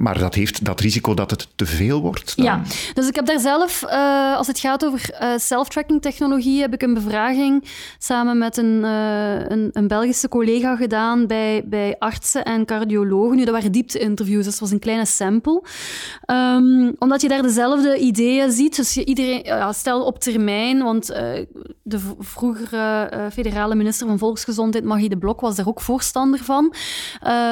maar 0.00 0.18
dat 0.18 0.34
heeft 0.34 0.64
dat 0.64 0.80
risico 0.80 1.14
dat 1.14 1.30
het 1.30 1.48
te 1.54 1.66
veel 1.66 2.00
wordt? 2.00 2.32
Ja, 2.36 2.62
dus 2.94 3.08
ik 3.08 3.14
heb 3.14 3.26
daar 3.26 3.40
zelf, 3.40 3.82
uh, 3.82 4.36
als 4.36 4.46
het 4.46 4.58
gaat 4.58 4.84
over 4.84 5.10
uh, 5.20 5.28
self-tracking 5.36 6.02
technologie, 6.02 6.60
heb 6.60 6.72
ik 6.72 6.82
een 6.82 6.94
bevraging 6.94 7.64
samen 7.98 8.38
met 8.38 8.56
een, 8.56 8.80
uh, 8.82 9.48
een, 9.48 9.70
een, 9.72 9.88
Belgische 9.88 10.28
collega 10.28 10.76
gedaan 10.76 11.26
bij, 11.26 11.62
bij 11.64 11.96
artsen 11.98 12.44
en 12.44 12.64
cardiologen. 12.64 13.36
Nu, 13.36 13.44
dat 13.44 13.54
waren 13.54 13.72
diepte-interviews, 13.72 14.44
dus 14.44 14.52
dat 14.52 14.60
was 14.60 14.70
een 14.70 14.78
kleine 14.78 15.06
sample. 15.06 15.62
Um, 16.26 16.94
omdat 16.98 17.20
je 17.20 17.28
daar 17.28 17.42
dezelfde 17.42 17.98
ideeën 17.98 18.52
ziet. 18.52 18.76
Dus 18.76 18.94
je, 18.94 19.04
iedereen, 19.04 19.40
ja, 19.44 19.72
stel 19.72 20.04
op 20.04 20.18
termijn, 20.18 20.82
want 20.82 21.06
de 21.82 21.98
vroegere 22.18 23.10
federale 23.32 23.74
minister 23.74 24.06
van 24.06 24.18
Volksgezondheid, 24.18 24.84
Magie 24.84 25.08
de 25.08 25.18
Blok, 25.18 25.40
was 25.40 25.56
daar 25.56 25.68
ook 25.68 25.80
voorstander 25.80 26.44
van, 26.44 26.74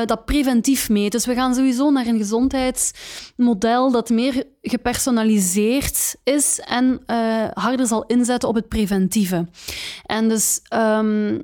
dat 0.04 0.24
preventief 0.24 0.88
meet. 0.88 1.12
Dus 1.12 1.26
we 1.26 1.34
gaan 1.34 1.54
sowieso 1.54 1.90
naar 1.90 2.06
een 2.06 2.18
gezondheidsmodel 2.34 3.90
dat 3.90 4.10
meer 4.10 4.44
gepersonaliseerd 4.62 6.16
is 6.24 6.60
en 6.60 7.00
uh, 7.06 7.44
harder 7.52 7.86
zal 7.86 8.04
inzetten 8.06 8.48
op 8.48 8.54
het 8.54 8.68
preventieve. 8.68 9.48
En 10.06 10.28
dus 10.28 10.60
um, 10.74 11.40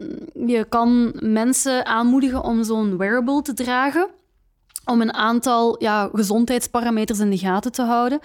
je 0.46 0.66
kan 0.68 1.12
mensen 1.20 1.86
aanmoedigen 1.86 2.42
om 2.42 2.64
zo'n 2.64 2.96
wearable 2.96 3.42
te 3.42 3.52
dragen, 3.52 4.08
om 4.84 5.00
een 5.00 5.14
aantal 5.14 5.82
ja, 5.82 6.10
gezondheidsparameters 6.12 7.18
in 7.18 7.30
de 7.30 7.38
gaten 7.38 7.72
te 7.72 7.82
houden. 7.82 8.18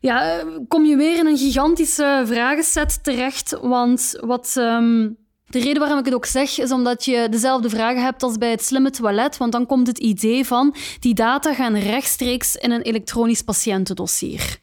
Ja, 0.00 0.38
eh, 0.38 0.46
kom 0.68 0.84
je 0.84 0.96
weer 0.96 1.18
in 1.18 1.26
een 1.26 1.38
gigantische 1.38 2.22
vragenset 2.26 3.04
terecht, 3.04 3.58
want 3.60 4.18
wat... 4.20 4.54
Um, 4.58 5.24
de 5.46 5.58
reden 5.58 5.78
waarom 5.78 5.98
ik 5.98 6.04
het 6.04 6.14
ook 6.14 6.26
zeg, 6.26 6.58
is 6.58 6.70
omdat 6.70 7.04
je 7.04 7.26
dezelfde 7.30 7.70
vragen 7.70 8.02
hebt 8.02 8.22
als 8.22 8.38
bij 8.38 8.50
het 8.50 8.64
slimme 8.64 8.90
toilet, 8.90 9.36
want 9.36 9.52
dan 9.52 9.66
komt 9.66 9.86
het 9.86 9.98
idee 9.98 10.46
van 10.46 10.74
die 11.00 11.14
data 11.14 11.54
gaan 11.54 11.76
rechtstreeks 11.76 12.56
in 12.56 12.70
een 12.70 12.82
elektronisch 12.82 13.42
patiëntendossier. 13.42 14.58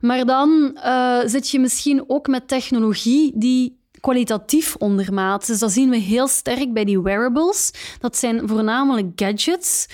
Maar 0.00 0.24
dan 0.24 0.78
uh, 0.84 1.18
zit 1.24 1.50
je 1.50 1.60
misschien 1.60 2.04
ook 2.06 2.26
met 2.26 2.48
technologie 2.48 3.32
die 3.34 3.78
kwalitatief 4.00 4.76
ondermaat. 4.78 5.46
Dus 5.46 5.58
dat 5.58 5.72
zien 5.72 5.90
we 5.90 5.96
heel 5.96 6.28
sterk 6.28 6.72
bij 6.72 6.84
die 6.84 7.00
wearables. 7.00 7.70
Dat 7.98 8.16
zijn 8.16 8.48
voornamelijk 8.48 9.06
gadgets. 9.16 9.86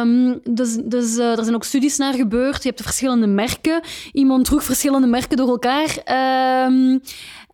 Um, 0.00 0.40
dus 0.50 0.76
dus 0.84 1.16
uh, 1.16 1.38
er 1.38 1.42
zijn 1.42 1.54
ook 1.54 1.64
studies 1.64 1.96
naar 1.96 2.14
gebeurd. 2.14 2.62
Je 2.62 2.68
hebt 2.68 2.82
verschillende 2.82 3.26
merken. 3.26 3.80
Iemand 4.12 4.44
droeg 4.44 4.64
verschillende 4.64 5.06
merken 5.06 5.36
door 5.36 5.48
elkaar. 5.48 5.88
Um, 6.66 7.00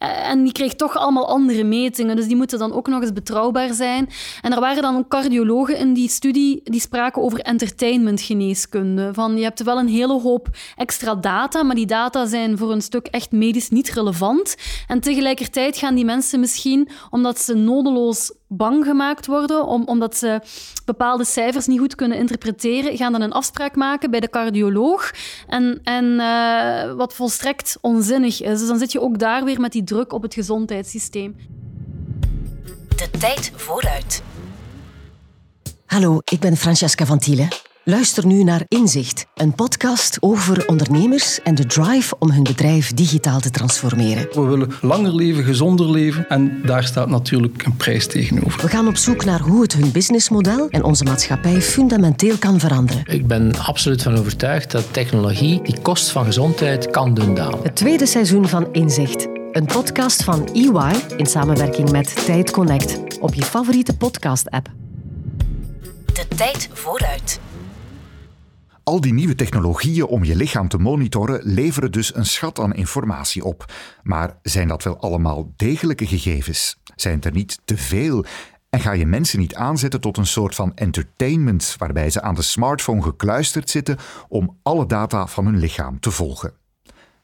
en 0.01 0.43
die 0.43 0.53
kreeg 0.53 0.75
toch 0.75 0.97
allemaal 0.97 1.29
andere 1.29 1.65
metingen. 1.65 2.17
Dus 2.17 2.27
die 2.27 2.37
moeten 2.37 2.59
dan 2.59 2.73
ook 2.73 2.89
nog 2.89 3.01
eens 3.03 3.13
betrouwbaar 3.13 3.75
zijn. 3.75 4.09
En 4.43 4.53
er 4.53 4.61
waren 4.61 4.83
dan 4.83 4.97
ook 4.97 5.09
cardiologen 5.09 5.79
in 5.79 5.95
die 5.95 6.09
studie 6.09 6.61
die 6.65 6.81
spraken 6.81 7.23
over 7.23 7.41
entertainmentgeneeskunde. 7.41 9.15
Van 9.15 9.37
je 9.37 9.43
hebt 9.43 9.63
wel 9.63 9.79
een 9.79 9.89
hele 9.89 10.21
hoop 10.21 10.49
extra 10.77 11.15
data, 11.15 11.63
maar 11.63 11.75
die 11.75 11.87
data 11.87 12.27
zijn 12.27 12.59
voor 12.59 12.73
een 12.73 12.83
stuk 12.83 13.07
echt 13.07 13.33
medisch 13.33 13.69
niet 13.69 13.91
relevant. 13.91 14.57
En 14.87 15.01
tegelijkertijd 15.01 15.77
gaan 15.77 15.95
die 15.95 16.05
mensen 16.05 16.41
misschien, 16.41 16.89
omdat 17.11 17.41
ze 17.41 17.55
nodeloos 17.55 18.33
bang 18.53 18.85
gemaakt 18.85 19.27
worden, 19.27 19.67
om, 19.67 19.83
omdat 19.87 20.17
ze 20.17 20.41
bepaalde 20.85 21.25
cijfers 21.25 21.67
niet 21.67 21.79
goed 21.79 21.95
kunnen 21.95 22.19
interpreteren, 22.19 22.97
gaan 22.97 23.13
dan 23.13 23.21
een 23.21 23.33
afspraak 23.33 23.77
maken 23.77 24.11
bij 24.11 24.21
de 24.21 24.31
cardioloog. 24.31 25.11
En, 25.47 25.81
en 25.83 26.05
uh, 26.05 26.93
wat 26.93 27.15
volstrekt 27.15 27.79
onzinnig 27.81 28.43
is. 28.43 28.59
Dus 28.59 28.69
dan 28.69 28.79
zit 28.79 28.93
je 28.93 29.01
ook 29.01 29.19
daar 29.19 29.45
weer 29.45 29.61
met 29.61 29.73
die 29.73 29.85
druk 29.85 30.13
op 30.13 30.23
het 30.23 30.35
gezondheidssysteem. 30.35 31.37
De 32.97 33.11
tijd 33.19 33.53
vooruit. 33.57 34.23
Hallo, 35.87 36.21
ik 36.25 36.41
ben 36.41 36.57
Francesca 36.57 37.07
van 37.07 37.19
Thielen. 37.19 37.49
Luister 37.91 38.27
nu 38.27 38.43
naar 38.43 38.65
Inzicht, 38.69 39.27
een 39.35 39.55
podcast 39.55 40.17
over 40.21 40.69
ondernemers 40.69 41.43
en 41.43 41.55
de 41.55 41.67
drive 41.67 42.17
om 42.19 42.31
hun 42.31 42.43
bedrijf 42.43 42.93
digitaal 42.93 43.41
te 43.41 43.51
transformeren. 43.51 44.29
We 44.33 44.41
willen 44.41 44.73
langer 44.81 45.15
leven, 45.15 45.45
gezonder 45.45 45.91
leven 45.91 46.29
en 46.29 46.63
daar 46.65 46.85
staat 46.85 47.09
natuurlijk 47.09 47.65
een 47.65 47.77
prijs 47.77 48.07
tegenover. 48.07 48.63
We 48.63 48.69
gaan 48.69 48.89
op 48.89 48.97
zoek 48.97 49.25
naar 49.25 49.41
hoe 49.41 49.63
het 49.63 49.73
hun 49.73 49.93
businessmodel 49.93 50.69
en 50.69 50.85
onze 50.85 51.05
maatschappij 51.05 51.61
fundamenteel 51.61 52.37
kan 52.37 52.61
veranderen. 52.61 53.03
Ik 53.07 53.27
ben 53.27 53.59
absoluut 53.59 54.03
van 54.03 54.19
overtuigd 54.19 54.71
dat 54.71 54.93
technologie 54.93 55.63
die 55.63 55.81
kost 55.81 56.11
van 56.11 56.25
gezondheid 56.25 56.91
kan 56.91 57.15
doen 57.15 57.35
dalen. 57.35 57.63
Het 57.63 57.77
tweede 57.77 58.07
seizoen 58.07 58.49
van 58.49 58.73
Inzicht. 58.73 59.29
Een 59.53 59.67
podcast 59.67 60.25
van 60.25 60.49
EY 60.53 60.95
in 61.17 61.27
samenwerking 61.27 61.91
met 61.91 62.25
Tijd 62.25 62.51
Connect 62.51 63.19
op 63.21 63.35
je 63.35 63.43
favoriete 63.43 63.97
podcast-app. 63.97 64.69
De 66.13 66.27
tijd 66.37 66.69
vooruit. 66.73 67.41
Al 68.91 69.01
die 69.01 69.13
nieuwe 69.13 69.35
technologieën 69.35 70.07
om 70.07 70.25
je 70.25 70.37
lichaam 70.37 70.69
te 70.69 70.79
monitoren 70.79 71.41
leveren 71.43 71.93
dus 71.93 72.15
een 72.15 72.27
schat 72.27 72.59
aan 72.59 72.75
informatie 72.75 73.45
op. 73.45 73.73
Maar 74.03 74.39
zijn 74.43 74.69
dat 74.69 74.83
wel 74.83 75.01
allemaal 75.01 75.53
degelijke 75.57 76.07
gegevens? 76.07 76.77
Zijn 76.97 77.15
het 77.15 77.25
er 77.25 77.33
niet 77.33 77.61
te 77.65 77.77
veel? 77.77 78.25
En 78.71 78.81
ga 78.81 78.93
je 78.93 79.07
mensen 79.07 79.39
niet 79.39 79.55
aanzetten 79.55 80.01
tot 80.01 80.17
een 80.17 80.27
soort 80.27 80.55
van 80.55 80.75
entertainment 80.75 81.75
waarbij 81.79 82.11
ze 82.11 82.23
aan 82.23 82.35
de 82.35 82.43
smartphone 82.43 83.03
gekluisterd 83.03 83.71
zitten 83.71 83.99
om 84.29 84.59
alle 84.63 84.87
data 84.87 85.27
van 85.27 85.45
hun 85.45 85.59
lichaam 85.59 86.01
te 86.01 86.11
volgen? 86.11 86.53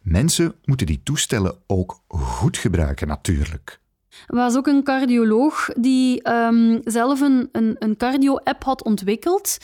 Mensen 0.01 0.55
moeten 0.65 0.87
die 0.87 1.01
toestellen 1.03 1.59
ook 1.67 2.01
goed 2.09 2.59
gebruiken 2.59 3.09
natuurlijk. 3.09 3.81
Was 4.27 4.57
ook 4.57 4.67
een 4.67 4.83
cardioloog 4.83 5.69
die 5.79 6.31
um, 6.31 6.81
zelf 6.85 7.21
een, 7.21 7.49
een, 7.53 7.77
een 7.79 7.97
cardio-app 7.97 8.65
had 8.65 8.85
ontwikkeld. 8.85 9.59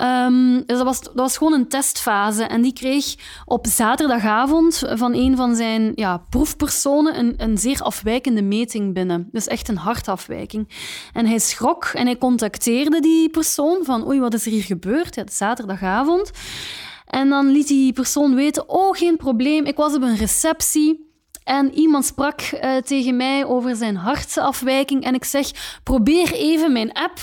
Um, 0.00 0.56
dus 0.56 0.76
dat 0.76 0.82
was, 0.82 1.00
dat 1.00 1.12
was 1.14 1.36
gewoon 1.36 1.52
een 1.52 1.68
testfase. 1.68 2.44
En 2.44 2.62
die 2.62 2.72
kreeg 2.72 3.14
op 3.44 3.66
zaterdagavond 3.66 4.82
van 4.92 5.14
een 5.14 5.36
van 5.36 5.54
zijn 5.54 5.92
ja, 5.94 6.22
proefpersonen 6.30 7.18
een, 7.18 7.34
een 7.36 7.58
zeer 7.58 7.80
afwijkende 7.80 8.42
meting 8.42 8.94
binnen. 8.94 9.28
Dus 9.32 9.46
echt 9.46 9.68
een 9.68 9.76
hartafwijking. 9.76 10.68
En 11.12 11.26
hij 11.26 11.38
schrok 11.38 11.84
en 11.84 12.06
hij 12.06 12.18
contacteerde 12.18 13.00
die 13.00 13.28
persoon 13.28 13.84
van 13.84 14.06
oei, 14.06 14.20
wat 14.20 14.34
is 14.34 14.46
er 14.46 14.52
hier 14.52 14.62
gebeurd? 14.62 15.14
Ja, 15.14 15.24
zaterdagavond. 15.30 16.30
En 17.06 17.28
dan 17.28 17.46
liet 17.46 17.68
die 17.68 17.92
persoon 17.92 18.34
weten, 18.34 18.68
oh, 18.68 18.96
geen 18.96 19.16
probleem, 19.16 19.64
ik 19.64 19.76
was 19.76 19.94
op 19.94 20.02
een 20.02 20.16
receptie. 20.16 21.07
En 21.48 21.74
iemand 21.74 22.04
sprak 22.04 22.40
uh, 22.40 22.76
tegen 22.76 23.16
mij 23.16 23.44
over 23.44 23.76
zijn 23.76 23.96
hartafwijking. 23.96 25.04
En 25.04 25.14
ik 25.14 25.24
zeg: 25.24 25.50
probeer 25.82 26.32
even 26.32 26.72
mijn 26.72 26.92
app. 26.92 27.18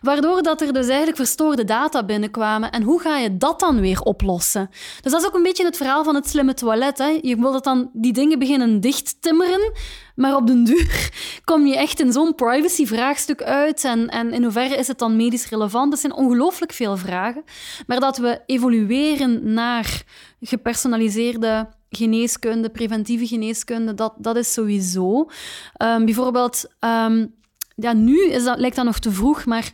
Waardoor 0.00 0.42
dat 0.42 0.60
er 0.60 0.72
dus 0.72 0.86
eigenlijk 0.86 1.16
verstoorde 1.16 1.64
data 1.64 2.04
binnenkwamen. 2.04 2.70
En 2.70 2.82
hoe 2.82 3.00
ga 3.00 3.16
je 3.16 3.36
dat 3.36 3.60
dan 3.60 3.80
weer 3.80 4.00
oplossen? 4.00 4.70
Dus 5.02 5.12
dat 5.12 5.20
is 5.20 5.26
ook 5.26 5.34
een 5.34 5.42
beetje 5.42 5.64
het 5.64 5.76
verhaal 5.76 6.04
van 6.04 6.14
het 6.14 6.28
slimme 6.28 6.54
toilet. 6.54 6.98
Hè? 6.98 7.18
Je 7.22 7.36
wil 7.36 7.52
dat 7.52 7.64
dan 7.64 7.90
die 7.92 8.12
dingen 8.12 8.38
beginnen 8.38 8.80
dicht 8.80 9.22
timmeren, 9.22 9.72
maar 10.14 10.36
op 10.36 10.46
den 10.46 10.64
duur 10.64 11.10
kom 11.44 11.66
je 11.66 11.76
echt 11.76 12.00
in 12.00 12.12
zo'n 12.12 12.34
privacy-vraagstuk 12.34 13.42
uit. 13.42 13.84
En, 13.84 14.08
en 14.08 14.32
in 14.32 14.42
hoeverre 14.42 14.76
is 14.76 14.88
het 14.88 14.98
dan 14.98 15.16
medisch 15.16 15.48
relevant? 15.48 15.90
Dat 15.90 16.00
zijn 16.00 16.14
ongelooflijk 16.14 16.72
veel 16.72 16.96
vragen. 16.96 17.44
Maar 17.86 18.00
dat 18.00 18.16
we 18.16 18.40
evolueren 18.46 19.52
naar 19.52 20.02
gepersonaliseerde 20.40 21.68
geneeskunde, 21.96 22.70
preventieve 22.70 23.26
geneeskunde, 23.26 23.94
dat, 23.94 24.14
dat 24.18 24.36
is 24.36 24.52
sowieso. 24.52 25.30
Um, 25.82 26.04
bijvoorbeeld, 26.04 26.64
um, 26.80 27.34
ja, 27.74 27.92
nu 27.92 28.30
is 28.30 28.44
dat, 28.44 28.58
lijkt 28.58 28.76
dat 28.76 28.84
nog 28.84 28.98
te 28.98 29.12
vroeg, 29.12 29.44
maar 29.44 29.72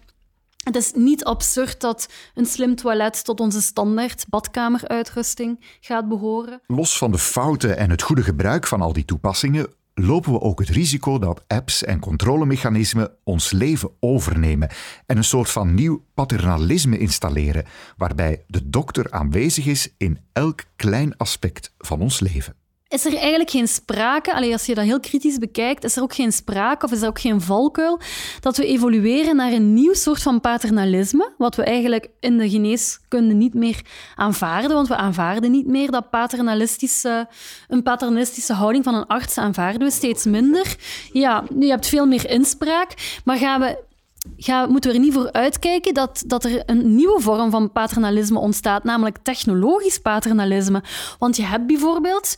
het 0.65 0.77
is 0.77 0.93
niet 0.93 1.25
absurd 1.25 1.81
dat 1.81 2.09
een 2.35 2.47
slim 2.47 2.75
toilet 2.75 3.25
tot 3.25 3.41
onze 3.41 3.61
standaard 3.61 4.25
badkameruitrusting 4.29 5.77
gaat 5.81 6.09
behoren. 6.09 6.61
Los 6.67 6.99
van 6.99 7.11
de 7.11 7.19
fouten 7.19 7.77
en 7.77 7.91
het 7.91 8.03
goede 8.03 8.23
gebruik 8.23 8.67
van 8.67 8.81
al 8.81 8.93
die 8.93 9.05
toepassingen 9.05 9.75
lopen 10.05 10.33
we 10.33 10.41
ook 10.41 10.59
het 10.59 10.69
risico 10.69 11.19
dat 11.19 11.45
apps 11.47 11.85
en 11.85 11.99
controlemechanismen 11.99 13.11
ons 13.25 13.51
leven 13.51 13.91
overnemen 14.01 14.71
en 15.07 15.17
een 15.17 15.25
soort 15.25 15.51
van 15.51 15.75
nieuw 15.75 16.05
paternalisme 16.15 16.99
installeren, 16.99 17.65
waarbij 17.97 18.45
de 18.47 18.71
dokter 18.71 19.11
aanwezig 19.11 19.67
is 19.67 19.95
in 19.97 20.19
elk 20.33 20.65
klein 20.77 21.17
aspect 21.17 21.75
van 21.79 22.01
ons 22.01 22.21
leven 22.21 22.60
is 22.91 23.05
er 23.05 23.17
eigenlijk 23.17 23.51
geen 23.51 23.69
sprake, 23.69 24.35
allee, 24.35 24.53
als 24.53 24.67
je 24.67 24.75
dat 24.75 24.85
heel 24.85 25.01
kritisch 25.01 25.39
bekijkt, 25.39 25.85
is 25.85 25.97
er 25.97 26.03
ook 26.03 26.15
geen 26.15 26.33
sprake 26.33 26.85
of 26.85 26.93
is 26.93 27.03
er 27.03 27.09
ook 27.09 27.21
geen 27.21 27.41
valkuil 27.41 28.01
dat 28.41 28.57
we 28.57 28.67
evolueren 28.67 29.37
naar 29.37 29.53
een 29.53 29.75
nieuw 29.75 29.95
soort 29.95 30.23
van 30.23 30.41
paternalisme, 30.41 31.33
wat 31.39 31.57
we 31.57 31.63
eigenlijk 31.63 32.09
in 32.21 32.39
de 32.39 32.51
geneeskunde 32.51 33.35
niet 33.35 33.55
meer 33.55 33.81
aanvaarden, 34.15 34.71
want 34.71 34.89
we 34.89 34.97
aanvaarden 34.97 35.51
niet 35.51 35.67
meer 35.67 35.91
dat 35.91 36.11
paternalistische, 36.11 37.29
een 37.69 37.83
paternalistische 37.83 38.53
houding 38.53 38.85
van 38.85 38.95
een 38.95 39.07
arts 39.07 39.39
aanvaarden 39.39 39.83
we 39.83 39.91
steeds 39.91 40.25
minder. 40.25 40.77
Ja, 41.13 41.45
je 41.59 41.67
hebt 41.67 41.87
veel 41.87 42.07
meer 42.07 42.31
inspraak, 42.31 43.21
maar 43.25 43.37
gaan 43.37 43.61
we 43.61 43.89
Gaan, 44.37 44.71
moeten 44.71 44.91
we 44.91 44.97
er 44.97 45.03
niet 45.03 45.13
voor 45.13 45.33
uitkijken 45.33 45.95
dat, 45.95 46.23
dat 46.27 46.45
er 46.45 46.63
een 46.67 46.95
nieuwe 46.95 47.21
vorm 47.21 47.51
van 47.51 47.73
paternalisme 47.73 48.39
ontstaat, 48.39 48.85
namelijk 48.85 49.19
technologisch 49.23 49.99
paternalisme. 49.99 50.83
Want 51.19 51.37
je 51.37 51.43
hebt 51.43 51.67
bijvoorbeeld 51.67 52.37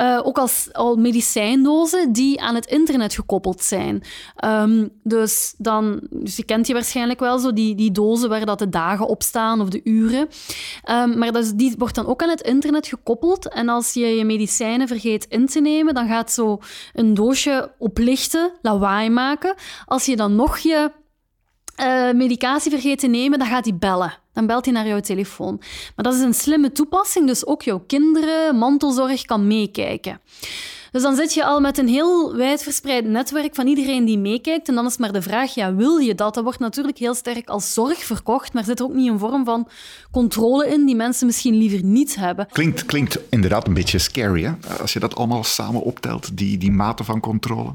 uh, 0.00 0.20
ook 0.22 0.38
als 0.38 0.68
al 0.72 0.96
medicijndozen 0.96 2.12
die 2.12 2.40
aan 2.40 2.54
het 2.54 2.66
internet 2.66 3.14
gekoppeld 3.14 3.62
zijn. 3.62 4.02
Um, 4.44 4.90
dus, 5.02 5.54
dan, 5.58 6.00
dus 6.10 6.36
je 6.36 6.44
kent 6.44 6.66
je 6.66 6.72
waarschijnlijk 6.72 7.20
wel 7.20 7.38
zo, 7.38 7.52
die, 7.52 7.74
die 7.74 7.92
dozen 7.92 8.28
waar 8.28 8.46
dat 8.46 8.58
de 8.58 8.68
dagen 8.68 9.06
op 9.06 9.22
staan 9.22 9.60
of 9.60 9.68
de 9.68 9.80
uren. 9.84 10.28
Um, 10.90 11.18
maar 11.18 11.32
dus, 11.32 11.52
die 11.52 11.74
wordt 11.78 11.94
dan 11.94 12.06
ook 12.06 12.22
aan 12.22 12.28
het 12.28 12.40
internet 12.40 12.86
gekoppeld. 12.86 13.48
En 13.48 13.68
als 13.68 13.92
je 13.92 14.06
je 14.06 14.24
medicijnen 14.24 14.88
vergeet 14.88 15.26
in 15.28 15.46
te 15.46 15.60
nemen, 15.60 15.94
dan 15.94 16.08
gaat 16.08 16.32
zo 16.32 16.58
een 16.92 17.14
doosje 17.14 17.70
oplichten, 17.78 18.52
lawaai 18.62 19.10
maken. 19.10 19.54
Als 19.86 20.04
je 20.04 20.16
dan 20.16 20.36
nog 20.36 20.58
je 20.58 20.90
uh, 21.80 22.12
medicatie 22.12 22.70
vergeet 22.70 22.98
te 22.98 23.06
nemen, 23.06 23.38
dan 23.38 23.48
gaat 23.48 23.64
hij 23.64 23.76
bellen. 23.76 24.18
Dan 24.32 24.46
belt 24.46 24.64
hij 24.64 24.74
naar 24.74 24.86
jouw 24.86 25.00
telefoon. 25.00 25.56
Maar 25.96 26.04
dat 26.04 26.14
is 26.14 26.20
een 26.20 26.34
slimme 26.34 26.72
toepassing, 26.72 27.26
dus 27.26 27.46
ook 27.46 27.62
jouw 27.62 27.84
kinderen, 27.86 28.56
mantelzorg 28.56 29.24
kan 29.24 29.46
meekijken. 29.46 30.20
Dus 30.90 31.02
dan 31.02 31.16
zit 31.16 31.34
je 31.34 31.44
al 31.44 31.60
met 31.60 31.78
een 31.78 31.88
heel 31.88 32.36
wijdverspreid 32.36 33.04
netwerk 33.04 33.54
van 33.54 33.66
iedereen 33.66 34.04
die 34.04 34.18
meekijkt. 34.18 34.68
En 34.68 34.74
dan 34.74 34.86
is 34.86 34.96
maar 34.96 35.12
de 35.12 35.22
vraag, 35.22 35.54
ja, 35.54 35.74
wil 35.74 35.96
je 35.96 36.14
dat? 36.14 36.34
Dat 36.34 36.44
wordt 36.44 36.58
natuurlijk 36.58 36.98
heel 36.98 37.14
sterk 37.14 37.48
als 37.48 37.72
zorg 37.72 38.04
verkocht, 38.04 38.52
maar 38.52 38.64
zit 38.64 38.78
er 38.78 38.84
ook 38.84 38.94
niet 38.94 39.10
een 39.10 39.18
vorm 39.18 39.44
van 39.44 39.68
controle 40.10 40.68
in 40.68 40.86
die 40.86 40.96
mensen 40.96 41.26
misschien 41.26 41.54
liever 41.54 41.84
niet 41.84 42.16
hebben? 42.16 42.46
Klinkt, 42.50 42.86
klinkt 42.86 43.18
inderdaad 43.30 43.66
een 43.66 43.74
beetje 43.74 43.98
scary, 43.98 44.42
hè? 44.42 44.52
Als 44.80 44.92
je 44.92 45.00
dat 45.00 45.16
allemaal 45.16 45.44
samen 45.44 45.82
optelt, 45.82 46.36
die, 46.36 46.58
die 46.58 46.72
mate 46.72 47.04
van 47.04 47.20
controle. 47.20 47.74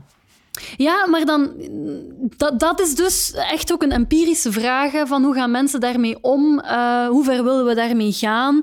Ja, 0.78 1.08
maar 1.10 1.26
dan, 1.26 1.52
dat, 2.38 2.60
dat 2.60 2.80
is 2.80 2.96
dus 2.96 3.34
echt 3.34 3.74
ook 3.74 3.84
een 3.84 3.92
empirische 3.92 4.52
vraag 4.52 4.92
van 5.08 5.24
hoe 5.24 5.34
gaan 5.34 5.52
mensen 5.52 5.80
daarmee 5.80 6.18
om? 6.22 6.60
Uh, 6.60 7.08
hoe 7.08 7.24
ver 7.24 7.44
willen 7.44 7.66
we 7.66 7.76
daarmee 7.76 8.12
gaan? 8.12 8.56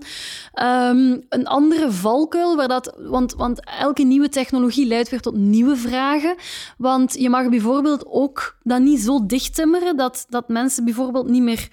Um, 0.62 1.24
een 1.28 1.46
andere 1.46 1.90
valkuil, 1.92 2.56
waar 2.56 2.68
dat, 2.68 2.96
want, 2.98 3.34
want 3.34 3.64
elke 3.64 4.02
nieuwe 4.02 4.28
technologie 4.28 4.86
leidt 4.86 5.08
weer 5.08 5.20
tot 5.20 5.36
nieuwe 5.36 5.76
vragen. 5.76 6.34
Want 6.78 7.14
je 7.14 7.30
mag 7.30 7.48
bijvoorbeeld 7.48 8.06
ook 8.06 8.56
dat 8.62 8.80
niet 8.80 9.00
zo 9.00 9.26
dichttimmeren 9.26 9.96
dat, 9.96 10.26
dat 10.28 10.48
mensen 10.48 10.84
bijvoorbeeld 10.84 11.28
niet 11.28 11.42
meer... 11.42 11.68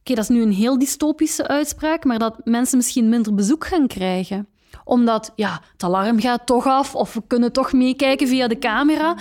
Oké, 0.00 0.14
dat 0.14 0.24
is 0.30 0.36
nu 0.36 0.42
een 0.42 0.52
heel 0.52 0.78
dystopische 0.78 1.48
uitspraak, 1.48 2.04
maar 2.04 2.18
dat 2.18 2.40
mensen 2.44 2.76
misschien 2.76 3.08
minder 3.08 3.34
bezoek 3.34 3.66
gaan 3.66 3.86
krijgen 3.86 4.48
omdat 4.84 5.32
ja, 5.34 5.60
het 5.72 5.82
alarm 5.82 6.20
gaat 6.20 6.46
toch 6.46 6.66
af 6.66 6.94
of 6.94 7.14
we 7.14 7.22
kunnen 7.26 7.52
toch 7.52 7.72
meekijken 7.72 8.28
via 8.28 8.48
de 8.48 8.58
camera. 8.58 9.16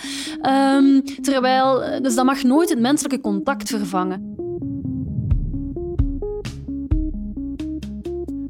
Um, 0.75 1.03
terwijl, 1.21 2.01
dus 2.01 2.15
dat 2.15 2.25
mag 2.25 2.43
nooit 2.43 2.69
het 2.69 2.79
menselijke 2.79 3.21
contact 3.21 3.69
vervangen. 3.69 4.36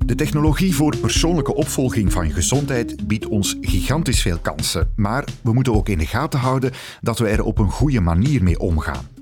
De 0.05 0.15
technologie 0.15 0.75
voor 0.75 0.97
persoonlijke 0.97 1.55
opvolging 1.55 2.11
van 2.11 2.31
gezondheid 2.31 3.07
biedt 3.07 3.27
ons 3.27 3.57
gigantisch 3.61 4.21
veel 4.21 4.37
kansen. 4.37 4.93
Maar 4.95 5.23
we 5.41 5.53
moeten 5.53 5.73
ook 5.73 5.89
in 5.89 5.97
de 5.97 6.05
gaten 6.05 6.39
houden 6.39 6.71
dat 7.01 7.19
we 7.19 7.27
er 7.27 7.43
op 7.43 7.57
een 7.57 7.71
goede 7.71 7.99
manier 7.99 8.43
mee 8.43 8.59
omgaan. 8.59 9.16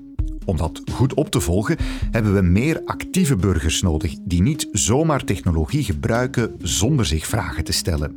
Om 0.46 0.56
dat 0.56 0.82
goed 0.92 1.14
op 1.14 1.30
te 1.30 1.40
volgen 1.40 1.76
hebben 2.10 2.34
we 2.34 2.40
meer 2.40 2.82
actieve 2.84 3.36
burgers 3.36 3.82
nodig 3.82 4.14
die 4.20 4.42
niet 4.42 4.68
zomaar 4.72 5.24
technologie 5.24 5.84
gebruiken 5.84 6.54
zonder 6.58 7.06
zich 7.06 7.26
vragen 7.26 7.64
te 7.64 7.72
stellen. 7.72 8.16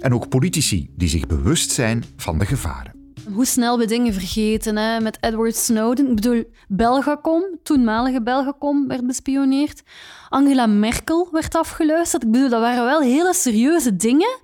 En 0.00 0.14
ook 0.14 0.28
politici 0.28 0.90
die 0.96 1.08
zich 1.08 1.26
bewust 1.26 1.70
zijn 1.70 2.04
van 2.16 2.38
de 2.38 2.46
gevaren. 2.46 2.94
Hoe 3.32 3.46
snel 3.46 3.78
we 3.78 3.86
dingen 3.86 4.12
vergeten. 4.12 4.76
Hè? 4.76 5.00
Met 5.00 5.18
Edward 5.20 5.56
Snowden. 5.56 6.08
Ik 6.08 6.14
bedoel, 6.14 6.44
Belgacom, 6.68 7.42
toenmalige 7.62 8.22
Belgacom, 8.22 8.88
werd 8.88 9.06
bespioneerd. 9.06 9.82
Angela 10.28 10.66
Merkel 10.66 11.28
werd 11.32 11.54
afgeluisterd. 11.54 12.22
Ik 12.22 12.30
bedoel, 12.30 12.48
dat 12.48 12.60
waren 12.60 12.84
wel 12.84 13.00
hele 13.00 13.34
serieuze 13.34 13.96
dingen. 13.96 14.38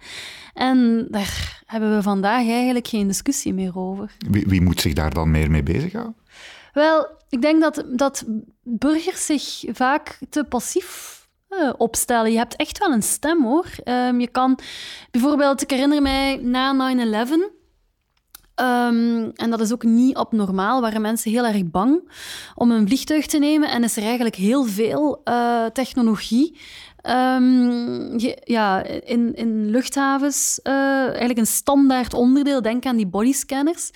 En 0.54 1.06
daar 1.10 1.62
hebben 1.66 1.96
we 1.96 2.02
vandaag 2.02 2.48
eigenlijk 2.48 2.88
geen 2.88 3.06
discussie 3.06 3.54
meer 3.54 3.78
over. 3.78 4.16
Wie, 4.30 4.44
wie 4.46 4.60
moet 4.60 4.80
zich 4.80 4.92
daar 4.92 5.14
dan 5.14 5.30
meer 5.30 5.50
mee 5.50 5.62
bezighouden? 5.62 6.16
Wel, 6.72 7.08
ik 7.32 7.42
denk 7.42 7.60
dat, 7.60 7.84
dat 7.88 8.24
burgers 8.62 9.26
zich 9.26 9.64
vaak 9.72 10.18
te 10.30 10.44
passief 10.44 11.20
uh, 11.50 11.72
opstellen. 11.76 12.32
Je 12.32 12.38
hebt 12.38 12.56
echt 12.56 12.78
wel 12.78 12.92
een 12.92 13.02
stem 13.02 13.44
hoor. 13.44 13.66
Um, 13.84 14.20
je 14.20 14.28
kan 14.28 14.58
bijvoorbeeld, 15.10 15.62
ik 15.62 15.70
herinner 15.70 16.02
mij 16.02 16.36
na 16.36 16.94
9-11. 16.94 17.30
Um, 18.62 19.30
en 19.34 19.50
dat 19.50 19.60
is 19.60 19.72
ook 19.72 19.82
niet 19.82 20.16
abnormaal, 20.16 20.80
waren 20.80 21.00
mensen 21.00 21.30
heel 21.30 21.46
erg 21.46 21.70
bang 21.70 22.12
om 22.54 22.70
een 22.70 22.86
vliegtuig 22.86 23.26
te 23.26 23.38
nemen 23.38 23.70
en 23.70 23.84
is 23.84 23.96
er 23.96 24.02
eigenlijk 24.02 24.34
heel 24.34 24.64
veel 24.64 25.20
uh, 25.24 25.66
technologie 25.66 26.58
Um, 27.10 28.18
ja, 28.44 28.82
in, 28.84 29.34
in 29.34 29.70
luchthavens 29.70 30.60
uh, 30.62 30.72
eigenlijk 31.06 31.38
een 31.38 31.46
standaard 31.46 32.14
onderdeel. 32.14 32.62
Denk 32.62 32.86
aan 32.86 32.96
die 32.96 33.06
bodyscanners. 33.06 33.90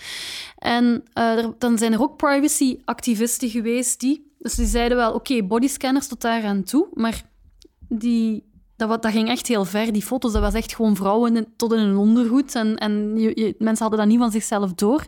En 0.59 1.05
er, 1.13 1.55
dan 1.59 1.79
zijn 1.79 1.93
er 1.93 2.03
ook 2.03 2.17
privacy-activisten 2.17 3.49
geweest 3.49 4.01
die... 4.01 4.35
Dus 4.39 4.55
die 4.55 4.67
zeiden 4.67 4.97
wel, 4.97 5.13
oké, 5.13 5.43
bodyscanners 5.43 6.07
tot 6.07 6.21
daar 6.21 6.45
aan 6.45 6.63
toe, 6.63 6.87
maar 6.95 7.23
die, 7.89 8.45
dat, 8.77 9.03
dat 9.03 9.13
ging 9.13 9.29
echt 9.29 9.47
heel 9.47 9.65
ver. 9.65 9.93
Die 9.93 10.03
foto's, 10.03 10.33
dat 10.33 10.43
was 10.43 10.55
echt 10.55 10.75
gewoon 10.75 10.97
vrouwen 10.97 11.47
tot 11.57 11.73
in 11.73 11.79
een 11.79 11.97
ondergoed. 11.97 12.55
En, 12.55 12.77
en 12.77 13.19
je, 13.19 13.55
mensen 13.59 13.83
hadden 13.87 13.99
dat 13.99 14.09
niet 14.09 14.19
van 14.19 14.31
zichzelf 14.31 14.73
door. 14.75 15.05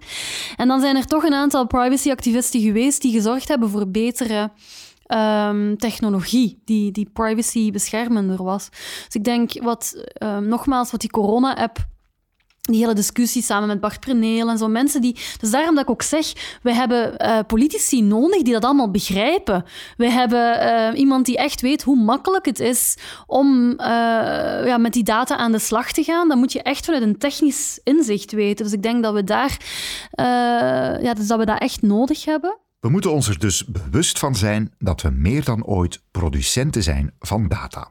En 0.57 0.69
dan 0.69 0.81
zijn 0.81 0.97
er 0.97 1.07
toch 1.07 1.25
een 1.25 1.35
aantal 1.35 1.67
privacy-activisten 1.67 2.61
geweest 2.61 3.03
die 3.03 3.13
gezorgd 3.13 3.49
hebben 3.49 3.71
voor 3.71 3.89
betere 3.89 4.51
um, 5.09 5.77
technologie 5.77 6.63
die, 6.65 6.93
die 6.93 7.11
privacy 7.13 7.71
beschermender 7.71 8.43
was. 8.45 8.69
Dus 9.05 9.15
ik 9.15 9.25
denk, 9.25 9.63
wat, 9.63 10.05
um, 10.23 10.49
nogmaals, 10.49 10.91
wat 10.91 11.01
die 11.01 11.11
corona-app 11.11 11.87
die 12.69 12.81
hele 12.81 12.95
discussie 12.95 13.43
samen 13.43 13.69
met 13.69 13.81
Bart 13.81 14.01
Preneel 14.01 14.49
en 14.49 14.59
zo 14.59 14.69
mensen 14.69 15.01
die... 15.01 15.17
Dus 15.41 15.51
daarom 15.51 15.75
dat 15.75 15.85
ik 15.85 15.91
ook 15.91 16.03
zeg, 16.03 16.59
we 16.63 16.73
hebben 16.75 17.15
uh, 17.19 17.39
politici 17.47 18.03
nodig 18.03 18.43
die 18.43 18.53
dat 18.53 18.65
allemaal 18.65 18.91
begrijpen. 18.91 19.65
We 19.97 20.11
hebben 20.11 20.63
uh, 20.63 20.99
iemand 20.99 21.27
die 21.27 21.37
echt 21.37 21.61
weet 21.61 21.83
hoe 21.83 21.97
makkelijk 21.97 22.45
het 22.45 22.61
is 22.61 22.97
om 23.27 23.71
uh, 23.71 23.77
ja, 24.67 24.79
met 24.79 24.93
die 24.93 25.03
data 25.03 25.37
aan 25.37 25.53
de 25.53 25.59
slag 25.59 25.93
te 25.93 26.03
gaan. 26.03 26.29
Dan 26.29 26.39
moet 26.39 26.53
je 26.53 26.63
echt 26.63 26.85
vanuit 26.85 27.03
een 27.03 27.19
technisch 27.19 27.81
inzicht 27.85 28.33
weten. 28.33 28.65
Dus 28.65 28.75
ik 28.75 28.83
denk 28.83 29.03
dat 29.03 29.15
we 29.15 29.25
daar... 29.25 29.57
ja, 31.03 31.15
dus 31.15 31.27
dat 31.27 31.39
we 31.39 31.45
dat 31.45 31.61
echt 31.61 31.83
nodig 31.83 32.25
hebben. 32.25 32.59
We 32.81 32.89
moeten 32.89 33.13
ons 33.13 33.29
er 33.29 33.39
dus 33.39 33.65
bewust 33.65 34.19
van 34.19 34.35
zijn 34.35 34.75
dat 34.79 35.03
we 35.03 35.11
meer 35.11 35.45
dan 35.45 35.65
ooit 35.65 36.03
producenten 36.11 36.83
zijn 36.83 37.13
van 37.19 37.49
data. 37.49 37.91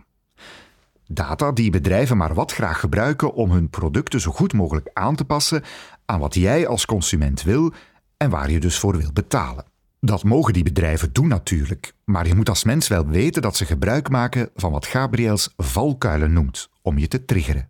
Data 1.08 1.52
die 1.52 1.69
bedrijven 1.69 2.17
maar 2.17 2.34
wat 2.34 2.52
graag 2.52 2.80
gebruiken 2.80 3.34
om 3.34 3.52
hun 3.52 3.69
producten 3.69 4.21
zo 4.21 4.32
goed 4.32 4.54
mogelijk 4.54 4.89
aan 4.93 5.15
te 5.15 5.26
passen 5.26 5.63
aan 6.06 6.19
wat 6.19 6.36
jij 6.36 6.67
als 6.67 6.86
consument 6.86 7.43
wil 7.43 7.73
en 8.17 8.30
waar 8.30 8.52
je 8.52 8.60
dus 8.60 8.80
voor 8.80 8.97
wil 8.97 9.12
betalen. 9.13 9.65
Dat 10.00 10.23
mogen 10.23 10.54
die 10.54 10.63
bedrijven 10.63 11.13
doen 11.13 11.28
natuurlijk, 11.28 11.93
maar 12.04 12.28
je 12.28 12.36
moet 12.36 12.50
als 12.50 12.63
mens 12.63 12.88
wel 12.88 13.08
weten 13.08 13.41
dat 13.41 13.56
ze 13.56 13.65
gebruik 13.65 14.10
maken 14.10 14.50
van 14.56 14.71
wat 14.71 14.86
Gabriels 14.86 15.54
valkuilen 15.58 16.34
noemt, 16.34 16.69
om 16.82 16.97
je 16.97 17.08
te 17.08 17.26
triggeren. 17.26 17.69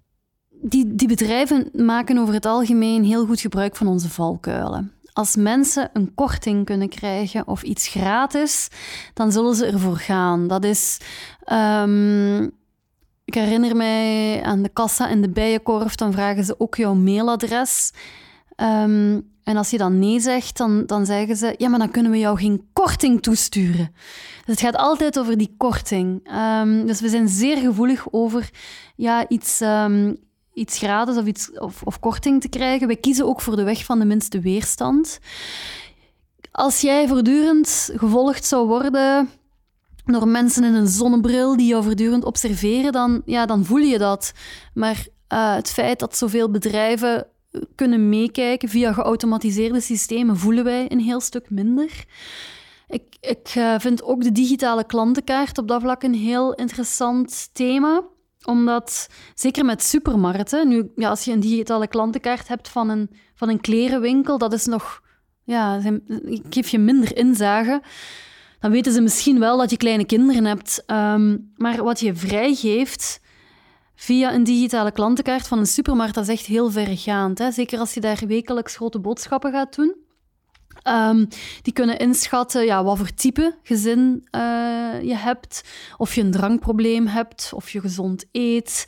Die, 0.61 0.95
die 0.95 1.07
bedrijven 1.07 1.69
maken 1.73 2.17
over 2.17 2.33
het 2.33 2.45
algemeen 2.45 3.03
heel 3.03 3.25
goed 3.25 3.41
gebruik 3.41 3.75
van 3.75 3.87
onze 3.87 4.09
valkuilen. 4.09 4.91
Als 5.17 5.35
mensen 5.35 5.89
een 5.93 6.13
korting 6.13 6.65
kunnen 6.65 6.89
krijgen 6.89 7.47
of 7.47 7.63
iets 7.63 7.87
gratis, 7.87 8.67
dan 9.13 9.31
zullen 9.31 9.55
ze 9.55 9.65
ervoor 9.65 9.97
gaan. 9.97 10.47
Dat 10.47 10.63
is. 10.63 10.97
Um, 11.51 12.43
ik 13.25 13.33
herinner 13.33 13.75
mij 13.75 14.43
aan 14.43 14.63
de 14.63 14.69
kassa 14.69 15.09
en 15.09 15.21
de 15.21 15.29
bijenkorf, 15.29 15.95
dan 15.95 16.13
vragen 16.13 16.43
ze 16.43 16.59
ook 16.59 16.75
jouw 16.75 16.93
mailadres. 16.93 17.91
Um, 18.55 19.29
en 19.43 19.57
als 19.57 19.69
je 19.69 19.77
dan 19.77 19.99
nee 19.99 20.19
zegt, 20.19 20.57
dan, 20.57 20.85
dan 20.85 21.05
zeggen 21.05 21.35
ze: 21.35 21.55
Ja, 21.57 21.69
maar 21.69 21.79
dan 21.79 21.91
kunnen 21.91 22.11
we 22.11 22.17
jou 22.17 22.37
geen 22.37 22.67
korting 22.73 23.21
toesturen. 23.21 23.89
Dus 24.45 24.55
het 24.55 24.59
gaat 24.59 24.75
altijd 24.75 25.19
over 25.19 25.37
die 25.37 25.53
korting. 25.57 26.29
Um, 26.61 26.85
dus 26.85 27.01
we 27.01 27.09
zijn 27.09 27.27
zeer 27.27 27.57
gevoelig 27.57 28.07
over 28.11 28.49
ja, 28.95 29.27
iets, 29.27 29.61
iets 30.57 30.77
gratis 30.77 31.17
of, 31.17 31.25
iets, 31.25 31.51
of, 31.51 31.83
of 31.83 31.99
korting 31.99 32.41
te 32.41 32.49
krijgen. 32.49 32.87
Wij 32.87 32.95
kiezen 32.95 33.25
ook 33.25 33.41
voor 33.41 33.55
de 33.55 33.63
weg 33.63 33.85
van 33.85 33.99
de 33.99 34.05
minste 34.05 34.39
weerstand. 34.39 35.19
Als 36.51 36.81
jij 36.81 37.07
voortdurend 37.07 37.91
gevolgd 37.95 38.45
zou 38.45 38.67
worden 38.67 39.29
door 40.05 40.27
mensen 40.27 40.63
in 40.63 40.73
een 40.73 40.87
zonnebril 40.87 41.57
die 41.57 41.67
jou 41.67 41.83
voortdurend 41.83 42.23
observeren, 42.23 42.91
dan, 42.91 43.21
ja, 43.25 43.45
dan 43.45 43.65
voel 43.65 43.77
je 43.77 43.97
dat. 43.97 44.31
Maar 44.73 45.05
uh, 45.33 45.55
het 45.55 45.69
feit 45.69 45.99
dat 45.99 46.17
zoveel 46.17 46.51
bedrijven 46.51 47.27
kunnen 47.75 48.09
meekijken 48.09 48.69
via 48.69 48.93
geautomatiseerde 48.93 49.81
systemen, 49.81 50.37
voelen 50.37 50.63
wij 50.63 50.91
een 50.91 50.99
heel 50.99 51.19
stuk 51.19 51.49
minder. 51.49 52.05
Ik, 52.87 53.15
ik 53.19 53.53
uh, 53.57 53.75
vind 53.79 54.03
ook 54.03 54.23
de 54.23 54.31
digitale 54.31 54.85
klantenkaart 54.85 55.57
op 55.57 55.67
dat 55.67 55.81
vlak 55.81 56.03
een 56.03 56.13
heel 56.13 56.53
interessant 56.53 57.49
thema 57.53 58.03
omdat, 58.47 59.09
zeker 59.35 59.65
met 59.65 59.83
supermarkten, 59.83 60.67
nu, 60.67 60.91
ja, 60.95 61.09
als 61.09 61.23
je 61.23 61.31
een 61.31 61.39
digitale 61.39 61.87
klantenkaart 61.87 62.47
hebt 62.47 62.69
van 62.69 62.89
een, 62.89 63.09
van 63.35 63.49
een 63.49 63.61
klerenwinkel, 63.61 64.37
dat 64.37 64.53
is 64.53 64.65
nog, 64.65 65.01
ja, 65.43 65.81
ik 66.25 66.43
geef 66.49 66.69
je 66.69 66.79
minder 66.79 67.17
inzage. 67.17 67.81
Dan 68.59 68.71
weten 68.71 68.91
ze 68.91 69.01
misschien 69.01 69.39
wel 69.39 69.57
dat 69.57 69.69
je 69.69 69.77
kleine 69.77 70.05
kinderen 70.05 70.45
hebt. 70.45 70.83
Um, 70.87 71.51
maar 71.55 71.83
wat 71.83 71.99
je 71.99 72.15
vrijgeeft 72.15 73.19
via 73.95 74.33
een 74.33 74.43
digitale 74.43 74.91
klantenkaart 74.91 75.47
van 75.47 75.59
een 75.59 75.65
supermarkt, 75.65 76.13
dat 76.13 76.23
is 76.23 76.33
echt 76.33 76.45
heel 76.45 76.71
verregaand. 76.71 77.37
Hè? 77.37 77.51
Zeker 77.51 77.79
als 77.79 77.93
je 77.93 77.99
daar 77.99 78.23
wekelijks 78.27 78.75
grote 78.75 78.99
boodschappen 78.99 79.51
gaat 79.51 79.75
doen. 79.75 79.95
Um, 80.89 81.27
die 81.61 81.73
kunnen 81.73 81.99
inschatten 81.99 82.65
ja, 82.65 82.83
wat 82.83 82.97
voor 82.97 83.13
type 83.13 83.57
gezin 83.63 84.27
uh, 84.31 84.41
je 85.01 85.15
hebt, 85.15 85.63
of 85.97 86.15
je 86.15 86.21
een 86.21 86.31
drankprobleem 86.31 87.07
hebt, 87.07 87.51
of 87.53 87.69
je 87.69 87.79
gezond 87.79 88.25
eet. 88.31 88.85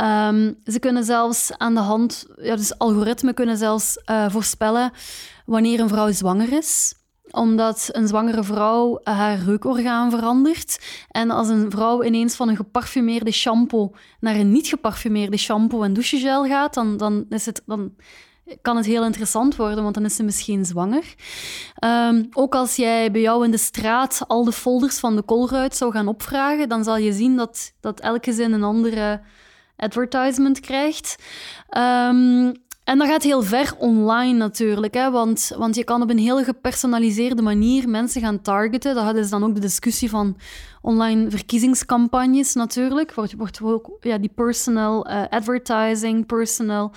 Um, 0.00 0.58
ze 0.64 0.78
kunnen 0.78 1.04
zelfs 1.04 1.52
aan 1.58 1.74
de 1.74 1.80
hand, 1.80 2.26
ja, 2.36 2.56
dus 2.56 2.78
algoritmen 2.78 3.34
kunnen 3.34 3.56
zelfs 3.56 4.02
uh, 4.10 4.30
voorspellen 4.30 4.90
wanneer 5.44 5.80
een 5.80 5.88
vrouw 5.88 6.12
zwanger 6.12 6.52
is 6.52 6.94
omdat 7.30 7.88
een 7.92 8.08
zwangere 8.08 8.44
vrouw 8.44 9.00
haar 9.02 9.38
reukorgaan 9.38 10.10
verandert. 10.10 10.78
En 11.08 11.30
als 11.30 11.48
een 11.48 11.70
vrouw 11.70 12.02
ineens 12.02 12.34
van 12.34 12.48
een 12.48 12.56
geparfumeerde 12.56 13.30
shampoo 13.30 13.94
naar 14.20 14.34
een 14.34 14.52
niet 14.52 14.66
geparfumeerde 14.66 15.36
shampoo 15.36 15.82
en 15.82 15.92
douchegel 15.92 16.44
gaat, 16.44 16.74
dan, 16.74 16.96
dan, 16.96 17.26
is 17.28 17.46
het, 17.46 17.62
dan 17.66 17.92
kan 18.62 18.76
het 18.76 18.86
heel 18.86 19.04
interessant 19.04 19.56
worden, 19.56 19.82
want 19.82 19.94
dan 19.94 20.04
is 20.04 20.16
ze 20.16 20.22
misschien 20.22 20.64
zwanger. 20.64 21.14
Um, 21.84 22.28
ook 22.32 22.54
als 22.54 22.76
jij 22.76 23.10
bij 23.10 23.20
jou 23.20 23.44
in 23.44 23.50
de 23.50 23.58
straat 23.58 24.22
al 24.26 24.44
de 24.44 24.52
folders 24.52 24.98
van 24.98 25.16
de 25.16 25.24
Colruyt 25.24 25.76
zou 25.76 25.92
gaan 25.92 26.08
opvragen, 26.08 26.68
dan 26.68 26.84
zal 26.84 26.96
je 26.96 27.12
zien 27.12 27.36
dat, 27.36 27.72
dat 27.80 28.00
elke 28.00 28.32
zin 28.32 28.52
een 28.52 28.62
andere 28.62 29.20
advertisement 29.76 30.60
krijgt. 30.60 31.16
Um, 31.76 32.52
en 32.84 32.98
dat 32.98 33.08
gaat 33.08 33.22
heel 33.22 33.42
ver 33.42 33.74
online 33.78 34.38
natuurlijk, 34.38 34.94
hè, 34.94 35.10
want, 35.10 35.52
want 35.56 35.74
je 35.74 35.84
kan 35.84 36.02
op 36.02 36.10
een 36.10 36.18
heel 36.18 36.44
gepersonaliseerde 36.44 37.42
manier 37.42 37.88
mensen 37.88 38.20
gaan 38.20 38.42
targeten. 38.42 38.94
Dat 38.94 39.16
is 39.16 39.30
dan 39.30 39.44
ook 39.44 39.54
de 39.54 39.60
discussie 39.60 40.10
van 40.10 40.36
online 40.82 41.30
verkiezingscampagnes 41.30 42.54
natuurlijk. 42.54 43.14
Wordt, 43.14 43.34
wordt 43.36 43.62
ook 43.62 43.96
ja, 44.00 44.18
die 44.18 44.32
personal 44.34 45.10
uh, 45.10 45.22
advertising, 45.30 46.26
personal... 46.26 46.92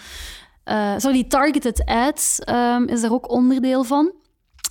Uh, 0.65 0.93
sorry, 0.97 1.15
die 1.15 1.27
targeted 1.27 1.85
ads 1.85 2.39
um, 2.49 2.87
is 2.87 3.01
daar 3.01 3.11
ook 3.11 3.31
onderdeel 3.31 3.83
van. 3.83 4.11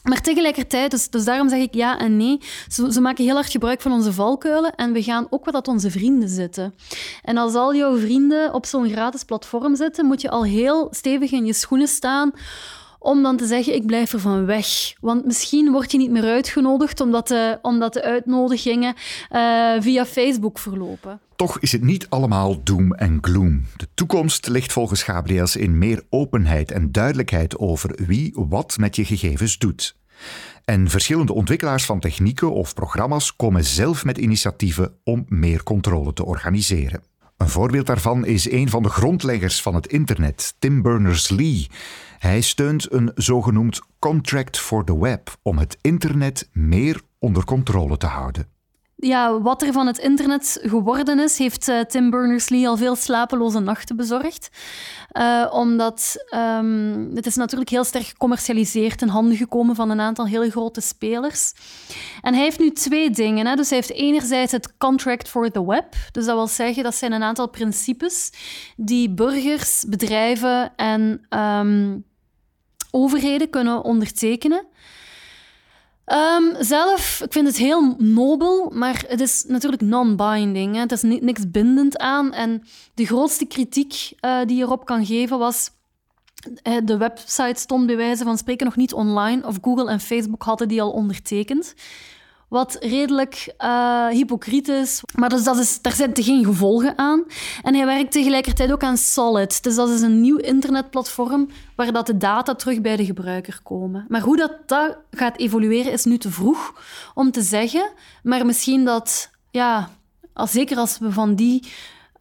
Maar 0.03 0.21
tegelijkertijd, 0.21 0.91
dus, 0.91 1.11
dus 1.11 1.25
daarom 1.25 1.49
zeg 1.49 1.61
ik 1.61 1.75
ja 1.75 1.99
en 1.99 2.17
nee, 2.17 2.41
ze, 2.69 3.01
maken 3.01 3.25
heel 3.25 3.35
hard 3.35 3.51
gebruik 3.51 3.81
van 3.81 3.93
onze 3.93 4.13
valkuilen 4.13 4.75
en 4.75 4.93
we 4.93 5.03
gaan 5.03 5.27
ook 5.31 5.45
wat 5.45 5.55
dat 5.55 5.69
onze 5.69 5.91
vrienden 5.91 6.29
zitten. 6.29 6.75
En 7.23 7.37
als 7.37 7.55
al 7.55 7.75
jouw 7.75 7.97
vrienden 7.97 8.55
op 8.55 8.67
zo'n 8.67 8.89
gratis 8.89 9.25
platform 9.25 9.77
zitten, 9.77 10.07
moet 10.07 10.21
je 10.21 10.31
al 10.31 10.45
heel 10.45 10.89
stevig 10.91 11.33
in 11.33 11.47
je 11.47 11.53
schoenen 11.53 11.89
staan 11.89 12.33
om 12.99 13.23
dan 13.23 13.37
te 13.37 13.47
zeggen, 13.47 13.75
ik 13.75 13.87
blijf 13.87 14.13
er 14.13 14.21
van 14.21 14.47
weg. 14.47 14.67
Want 15.01 15.25
misschien 15.25 15.73
word 15.73 15.93
je 15.93 15.99
niet 15.99 16.11
meer 16.11 16.25
uitgenodigd 16.25 17.01
omdat 17.01 17.29
de, 17.29 17.59
omdat 17.63 17.93
de 17.93 18.03
uitnodigingen 18.03 18.95
uh, 19.31 19.73
via 19.79 20.07
Facebook 20.07 20.59
verlopen. 20.59 21.21
Toch 21.43 21.59
is 21.59 21.73
het 21.73 21.83
niet 21.83 22.07
allemaal 22.09 22.63
doom 22.63 22.93
en 22.93 23.19
gloom. 23.21 23.67
De 23.77 23.89
toekomst 23.95 24.49
ligt 24.49 24.73
volgens 24.73 25.03
Gabriels 25.03 25.57
in 25.57 25.79
meer 25.79 26.03
openheid 26.11 26.71
en 26.71 26.93
duidelijkheid 26.93 27.59
over 27.59 27.99
wie 28.07 28.33
wat 28.49 28.79
met 28.79 28.97
je 28.97 29.05
gegevens 29.05 29.59
doet. 29.59 29.97
En 30.65 30.91
verschillende 30.91 31.33
ontwikkelaars 31.33 31.85
van 31.85 32.01
technieken 32.01 32.53
of 32.53 32.75
programma's 32.75 33.37
komen 33.37 33.65
zelf 33.65 34.05
met 34.05 34.19
initiatieven 34.19 34.95
om 35.05 35.25
meer 35.29 35.63
controle 35.63 36.13
te 36.13 36.25
organiseren. 36.25 37.03
Een 37.37 37.49
voorbeeld 37.49 37.87
daarvan 37.87 38.27
is 38.27 38.51
een 38.51 38.71
van 38.71 38.83
de 38.83 38.89
grondleggers 38.89 39.63
van 39.63 39.75
het 39.75 39.87
internet, 39.87 40.55
Tim 40.59 40.83
Berners-Lee. 40.83 41.67
Hij 42.19 42.41
steunt 42.41 42.93
een 42.93 43.11
zogenoemd 43.15 43.81
Contract 43.99 44.59
for 44.59 44.85
the 44.85 44.99
Web 44.99 45.37
om 45.43 45.59
het 45.59 45.79
internet 45.81 46.49
meer 46.53 47.01
onder 47.19 47.45
controle 47.45 47.97
te 47.97 48.07
houden 48.07 48.53
ja, 49.07 49.41
wat 49.41 49.63
er 49.63 49.73
van 49.73 49.87
het 49.87 49.99
internet 49.99 50.59
geworden 50.63 51.19
is, 51.19 51.39
heeft 51.39 51.69
uh, 51.69 51.81
Tim 51.81 52.11
Berners-Lee 52.11 52.69
al 52.69 52.77
veel 52.77 52.97
slapeloze 52.97 53.61
nachten 53.61 53.97
bezorgd. 53.97 54.49
Uh, 55.13 55.49
omdat 55.53 56.17
um, 56.35 57.11
het 57.15 57.27
is 57.27 57.37
natuurlijk 57.37 57.71
heel 57.71 57.85
sterk 57.85 58.05
gecommercialiseerd 58.05 59.03
in 59.03 59.09
handen 59.09 59.37
gekomen 59.37 59.75
van 59.75 59.91
een 59.91 60.01
aantal 60.01 60.27
hele 60.27 60.51
grote 60.51 60.81
spelers. 60.81 61.53
En 62.21 62.35
hij 62.35 62.43
heeft 62.43 62.59
nu 62.59 62.71
twee 62.71 63.11
dingen. 63.11 63.47
Hè. 63.47 63.55
Dus 63.55 63.69
hij 63.69 63.79
heeft 63.79 63.93
enerzijds 63.93 64.53
het 64.53 64.77
Contract 64.79 65.29
for 65.29 65.51
the 65.51 65.67
Web. 65.67 65.95
Dus 66.13 66.25
dat 66.25 66.37
wil 66.37 66.47
zeggen, 66.47 66.83
dat 66.83 66.95
zijn 66.95 67.13
een 67.13 67.23
aantal 67.23 67.49
principes 67.49 68.33
die 68.77 69.11
burgers, 69.11 69.85
bedrijven 69.89 70.73
en 70.77 71.27
um, 71.31 72.05
overheden 72.91 73.51
kunnen 73.51 73.85
ondertekenen. 73.85 74.67
Um, 76.13 76.65
zelf, 76.65 77.21
ik 77.25 77.33
vind 77.33 77.47
het 77.47 77.57
heel 77.57 77.95
nobel, 77.99 78.71
maar 78.75 79.05
het 79.09 79.21
is 79.21 79.45
natuurlijk 79.49 79.83
non-binding. 79.83 80.77
Het 80.77 80.93
is 80.93 81.03
niks 81.03 81.51
bindend 81.51 81.99
aan. 81.99 82.33
En 82.33 82.63
de 82.95 83.07
grootste 83.07 83.45
kritiek 83.45 84.13
uh, 84.21 84.41
die 84.47 84.57
je 84.57 84.63
erop 84.63 84.85
kan 84.85 85.07
geven 85.07 85.39
was... 85.39 85.71
Uh, 86.63 86.77
de 86.85 86.97
website 86.97 87.61
stond 87.61 87.87
bij 87.87 87.97
wijze 87.97 88.25
van 88.25 88.39
spreken 88.39 88.67
nog 88.67 88.77
niet 88.77 88.93
online, 88.93 89.47
of 89.47 89.59
Google 89.61 89.91
en 89.91 90.01
Facebook 90.01 90.43
hadden 90.43 90.69
die 90.69 90.83
al 90.83 90.91
ondertekend. 90.91 91.75
Wat 92.53 92.77
redelijk 92.81 93.55
uh, 93.59 94.07
hypocriet 94.09 94.69
is. 94.69 95.03
Maar 95.15 95.29
dus 95.29 95.45
dat 95.45 95.59
is, 95.59 95.81
daar 95.81 95.93
zitten 95.93 96.25
geen 96.25 96.45
gevolgen 96.45 96.99
aan. 96.99 97.25
En 97.63 97.75
hij 97.75 97.87
werkt 97.87 98.13
tegelijkertijd 98.13 98.73
ook 98.73 98.83
aan 98.83 98.97
Solid. 98.97 99.63
Dus 99.63 99.75
dat 99.75 99.89
is 99.89 100.01
een 100.01 100.21
nieuw 100.21 100.37
internetplatform 100.37 101.49
waar 101.77 101.93
dat 101.93 102.07
de 102.07 102.17
data 102.17 102.55
terug 102.55 102.81
bij 102.81 102.97
de 102.97 103.05
gebruiker 103.05 103.61
komen. 103.63 104.05
Maar 104.09 104.21
hoe 104.21 104.37
dat, 104.37 104.53
dat 104.67 104.97
gaat 105.11 105.39
evolueren 105.39 105.93
is 105.93 106.05
nu 106.05 106.19
te 106.19 106.31
vroeg 106.31 106.83
om 107.15 107.31
te 107.31 107.43
zeggen. 107.43 107.91
Maar 108.23 108.47
misschien 108.47 108.85
dat, 108.85 109.31
ja, 109.51 109.91
als, 110.33 110.51
zeker 110.51 110.77
als 110.77 110.99
we 110.99 111.13
van 111.13 111.35
die 111.35 111.73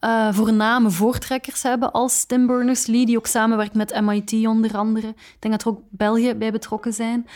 uh, 0.04 0.32
voorname 0.32 0.90
voortrekkers 0.90 1.62
hebben 1.62 1.92
als 1.92 2.24
Tim 2.24 2.46
Berners-Lee, 2.46 3.06
die 3.06 3.16
ook 3.16 3.26
samenwerkt 3.26 3.74
met 3.74 4.00
MIT 4.00 4.46
onder 4.46 4.76
andere. 4.76 5.08
Ik 5.08 5.36
denk 5.38 5.54
dat 5.54 5.62
er 5.62 5.68
ook 5.68 5.80
België 5.90 6.34
bij 6.34 6.52
betrokken 6.52 6.92
zijn. 6.92 7.26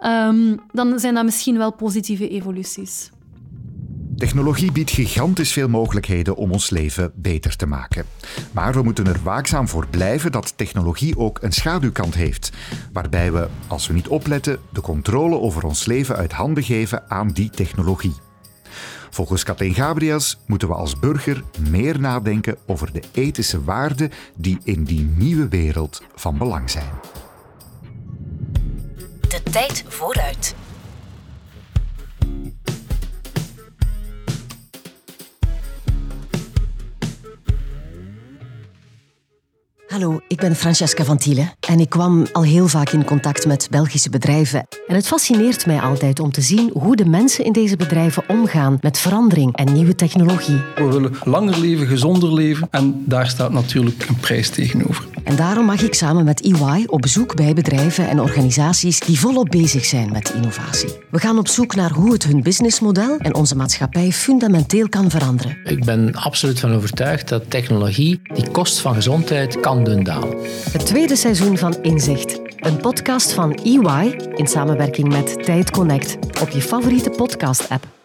Um, 0.00 0.60
dan 0.72 0.98
zijn 0.98 1.14
dat 1.14 1.24
misschien 1.24 1.58
wel 1.58 1.72
positieve 1.72 2.28
evoluties. 2.28 3.10
Technologie 4.16 4.72
biedt 4.72 4.90
gigantisch 4.90 5.52
veel 5.52 5.68
mogelijkheden 5.68 6.36
om 6.36 6.52
ons 6.52 6.70
leven 6.70 7.12
beter 7.14 7.56
te 7.56 7.66
maken. 7.66 8.04
Maar 8.52 8.72
we 8.72 8.82
moeten 8.82 9.06
er 9.06 9.20
waakzaam 9.22 9.68
voor 9.68 9.86
blijven 9.86 10.32
dat 10.32 10.56
technologie 10.56 11.18
ook 11.18 11.38
een 11.42 11.52
schaduwkant 11.52 12.14
heeft, 12.14 12.52
waarbij 12.92 13.32
we, 13.32 13.48
als 13.66 13.86
we 13.86 13.94
niet 13.94 14.08
opletten, 14.08 14.58
de 14.72 14.80
controle 14.80 15.38
over 15.38 15.64
ons 15.64 15.84
leven 15.86 16.16
uit 16.16 16.32
handen 16.32 16.62
geven 16.62 17.10
aan 17.10 17.28
die 17.28 17.50
technologie. 17.50 18.31
Volgens 19.12 19.42
Kathleen 19.42 19.74
Gabriels 19.74 20.38
moeten 20.46 20.68
we 20.68 20.74
als 20.74 20.98
burger 20.98 21.44
meer 21.70 22.00
nadenken 22.00 22.56
over 22.66 22.92
de 22.92 23.02
ethische 23.12 23.64
waarden 23.64 24.10
die 24.36 24.58
in 24.64 24.84
die 24.84 25.04
nieuwe 25.04 25.48
wereld 25.48 26.02
van 26.14 26.38
belang 26.38 26.70
zijn. 26.70 26.90
De 29.28 29.42
tijd 29.50 29.84
vooruit. 29.88 30.54
Hallo, 39.92 40.20
ik 40.28 40.36
ben 40.36 40.56
Francesca 40.56 41.04
van 41.04 41.16
Thiele 41.16 41.48
en 41.60 41.80
ik 41.80 41.88
kwam 41.88 42.26
al 42.32 42.42
heel 42.42 42.68
vaak 42.68 42.90
in 42.90 43.04
contact 43.04 43.46
met 43.46 43.68
Belgische 43.70 44.10
bedrijven. 44.10 44.66
En 44.86 44.94
het 44.94 45.06
fascineert 45.06 45.66
mij 45.66 45.80
altijd 45.80 46.20
om 46.20 46.32
te 46.32 46.40
zien 46.40 46.70
hoe 46.72 46.96
de 46.96 47.04
mensen 47.04 47.44
in 47.44 47.52
deze 47.52 47.76
bedrijven 47.76 48.28
omgaan 48.28 48.78
met 48.80 48.98
verandering 48.98 49.56
en 49.56 49.72
nieuwe 49.72 49.94
technologie. 49.94 50.60
We 50.74 50.84
willen 50.84 51.14
langer 51.24 51.58
leven, 51.58 51.86
gezonder 51.86 52.34
leven 52.34 52.68
en 52.70 53.02
daar 53.06 53.28
staat 53.28 53.52
natuurlijk 53.52 54.08
een 54.08 54.16
prijs 54.16 54.50
tegenover. 54.50 55.04
En 55.24 55.36
daarom 55.36 55.64
mag 55.64 55.82
ik 55.82 55.94
samen 55.94 56.24
met 56.24 56.40
EY 56.40 56.84
op 56.86 57.00
bezoek 57.00 57.36
bij 57.36 57.54
bedrijven 57.54 58.08
en 58.08 58.20
organisaties 58.20 59.00
die 59.00 59.18
volop 59.18 59.48
bezig 59.48 59.84
zijn 59.84 60.12
met 60.12 60.32
innovatie. 60.34 60.88
We 61.10 61.18
gaan 61.18 61.38
op 61.38 61.48
zoek 61.48 61.74
naar 61.74 61.90
hoe 61.90 62.12
het 62.12 62.24
hun 62.24 62.42
businessmodel 62.42 63.16
en 63.18 63.34
onze 63.34 63.56
maatschappij 63.56 64.12
fundamenteel 64.12 64.88
kan 64.88 65.10
veranderen. 65.10 65.58
Ik 65.64 65.84
ben 65.84 66.14
absoluut 66.14 66.60
van 66.60 66.72
overtuigd 66.72 67.28
dat 67.28 67.50
technologie 67.50 68.20
die 68.34 68.50
kost 68.50 68.80
van 68.80 68.94
gezondheid 68.94 69.60
kan 69.60 69.84
doen 69.84 70.02
dalen. 70.02 70.36
Het 70.70 70.86
tweede 70.86 71.16
seizoen 71.16 71.58
van 71.58 71.76
Inzicht. 71.82 72.40
Een 72.56 72.76
podcast 72.76 73.32
van 73.32 73.54
EY 73.54 74.16
in 74.34 74.46
samenwerking 74.46 75.08
met 75.08 75.44
Tijd 75.44 75.70
Connect 75.70 76.16
op 76.40 76.48
je 76.48 76.60
favoriete 76.60 77.10
podcast-app. 77.10 78.01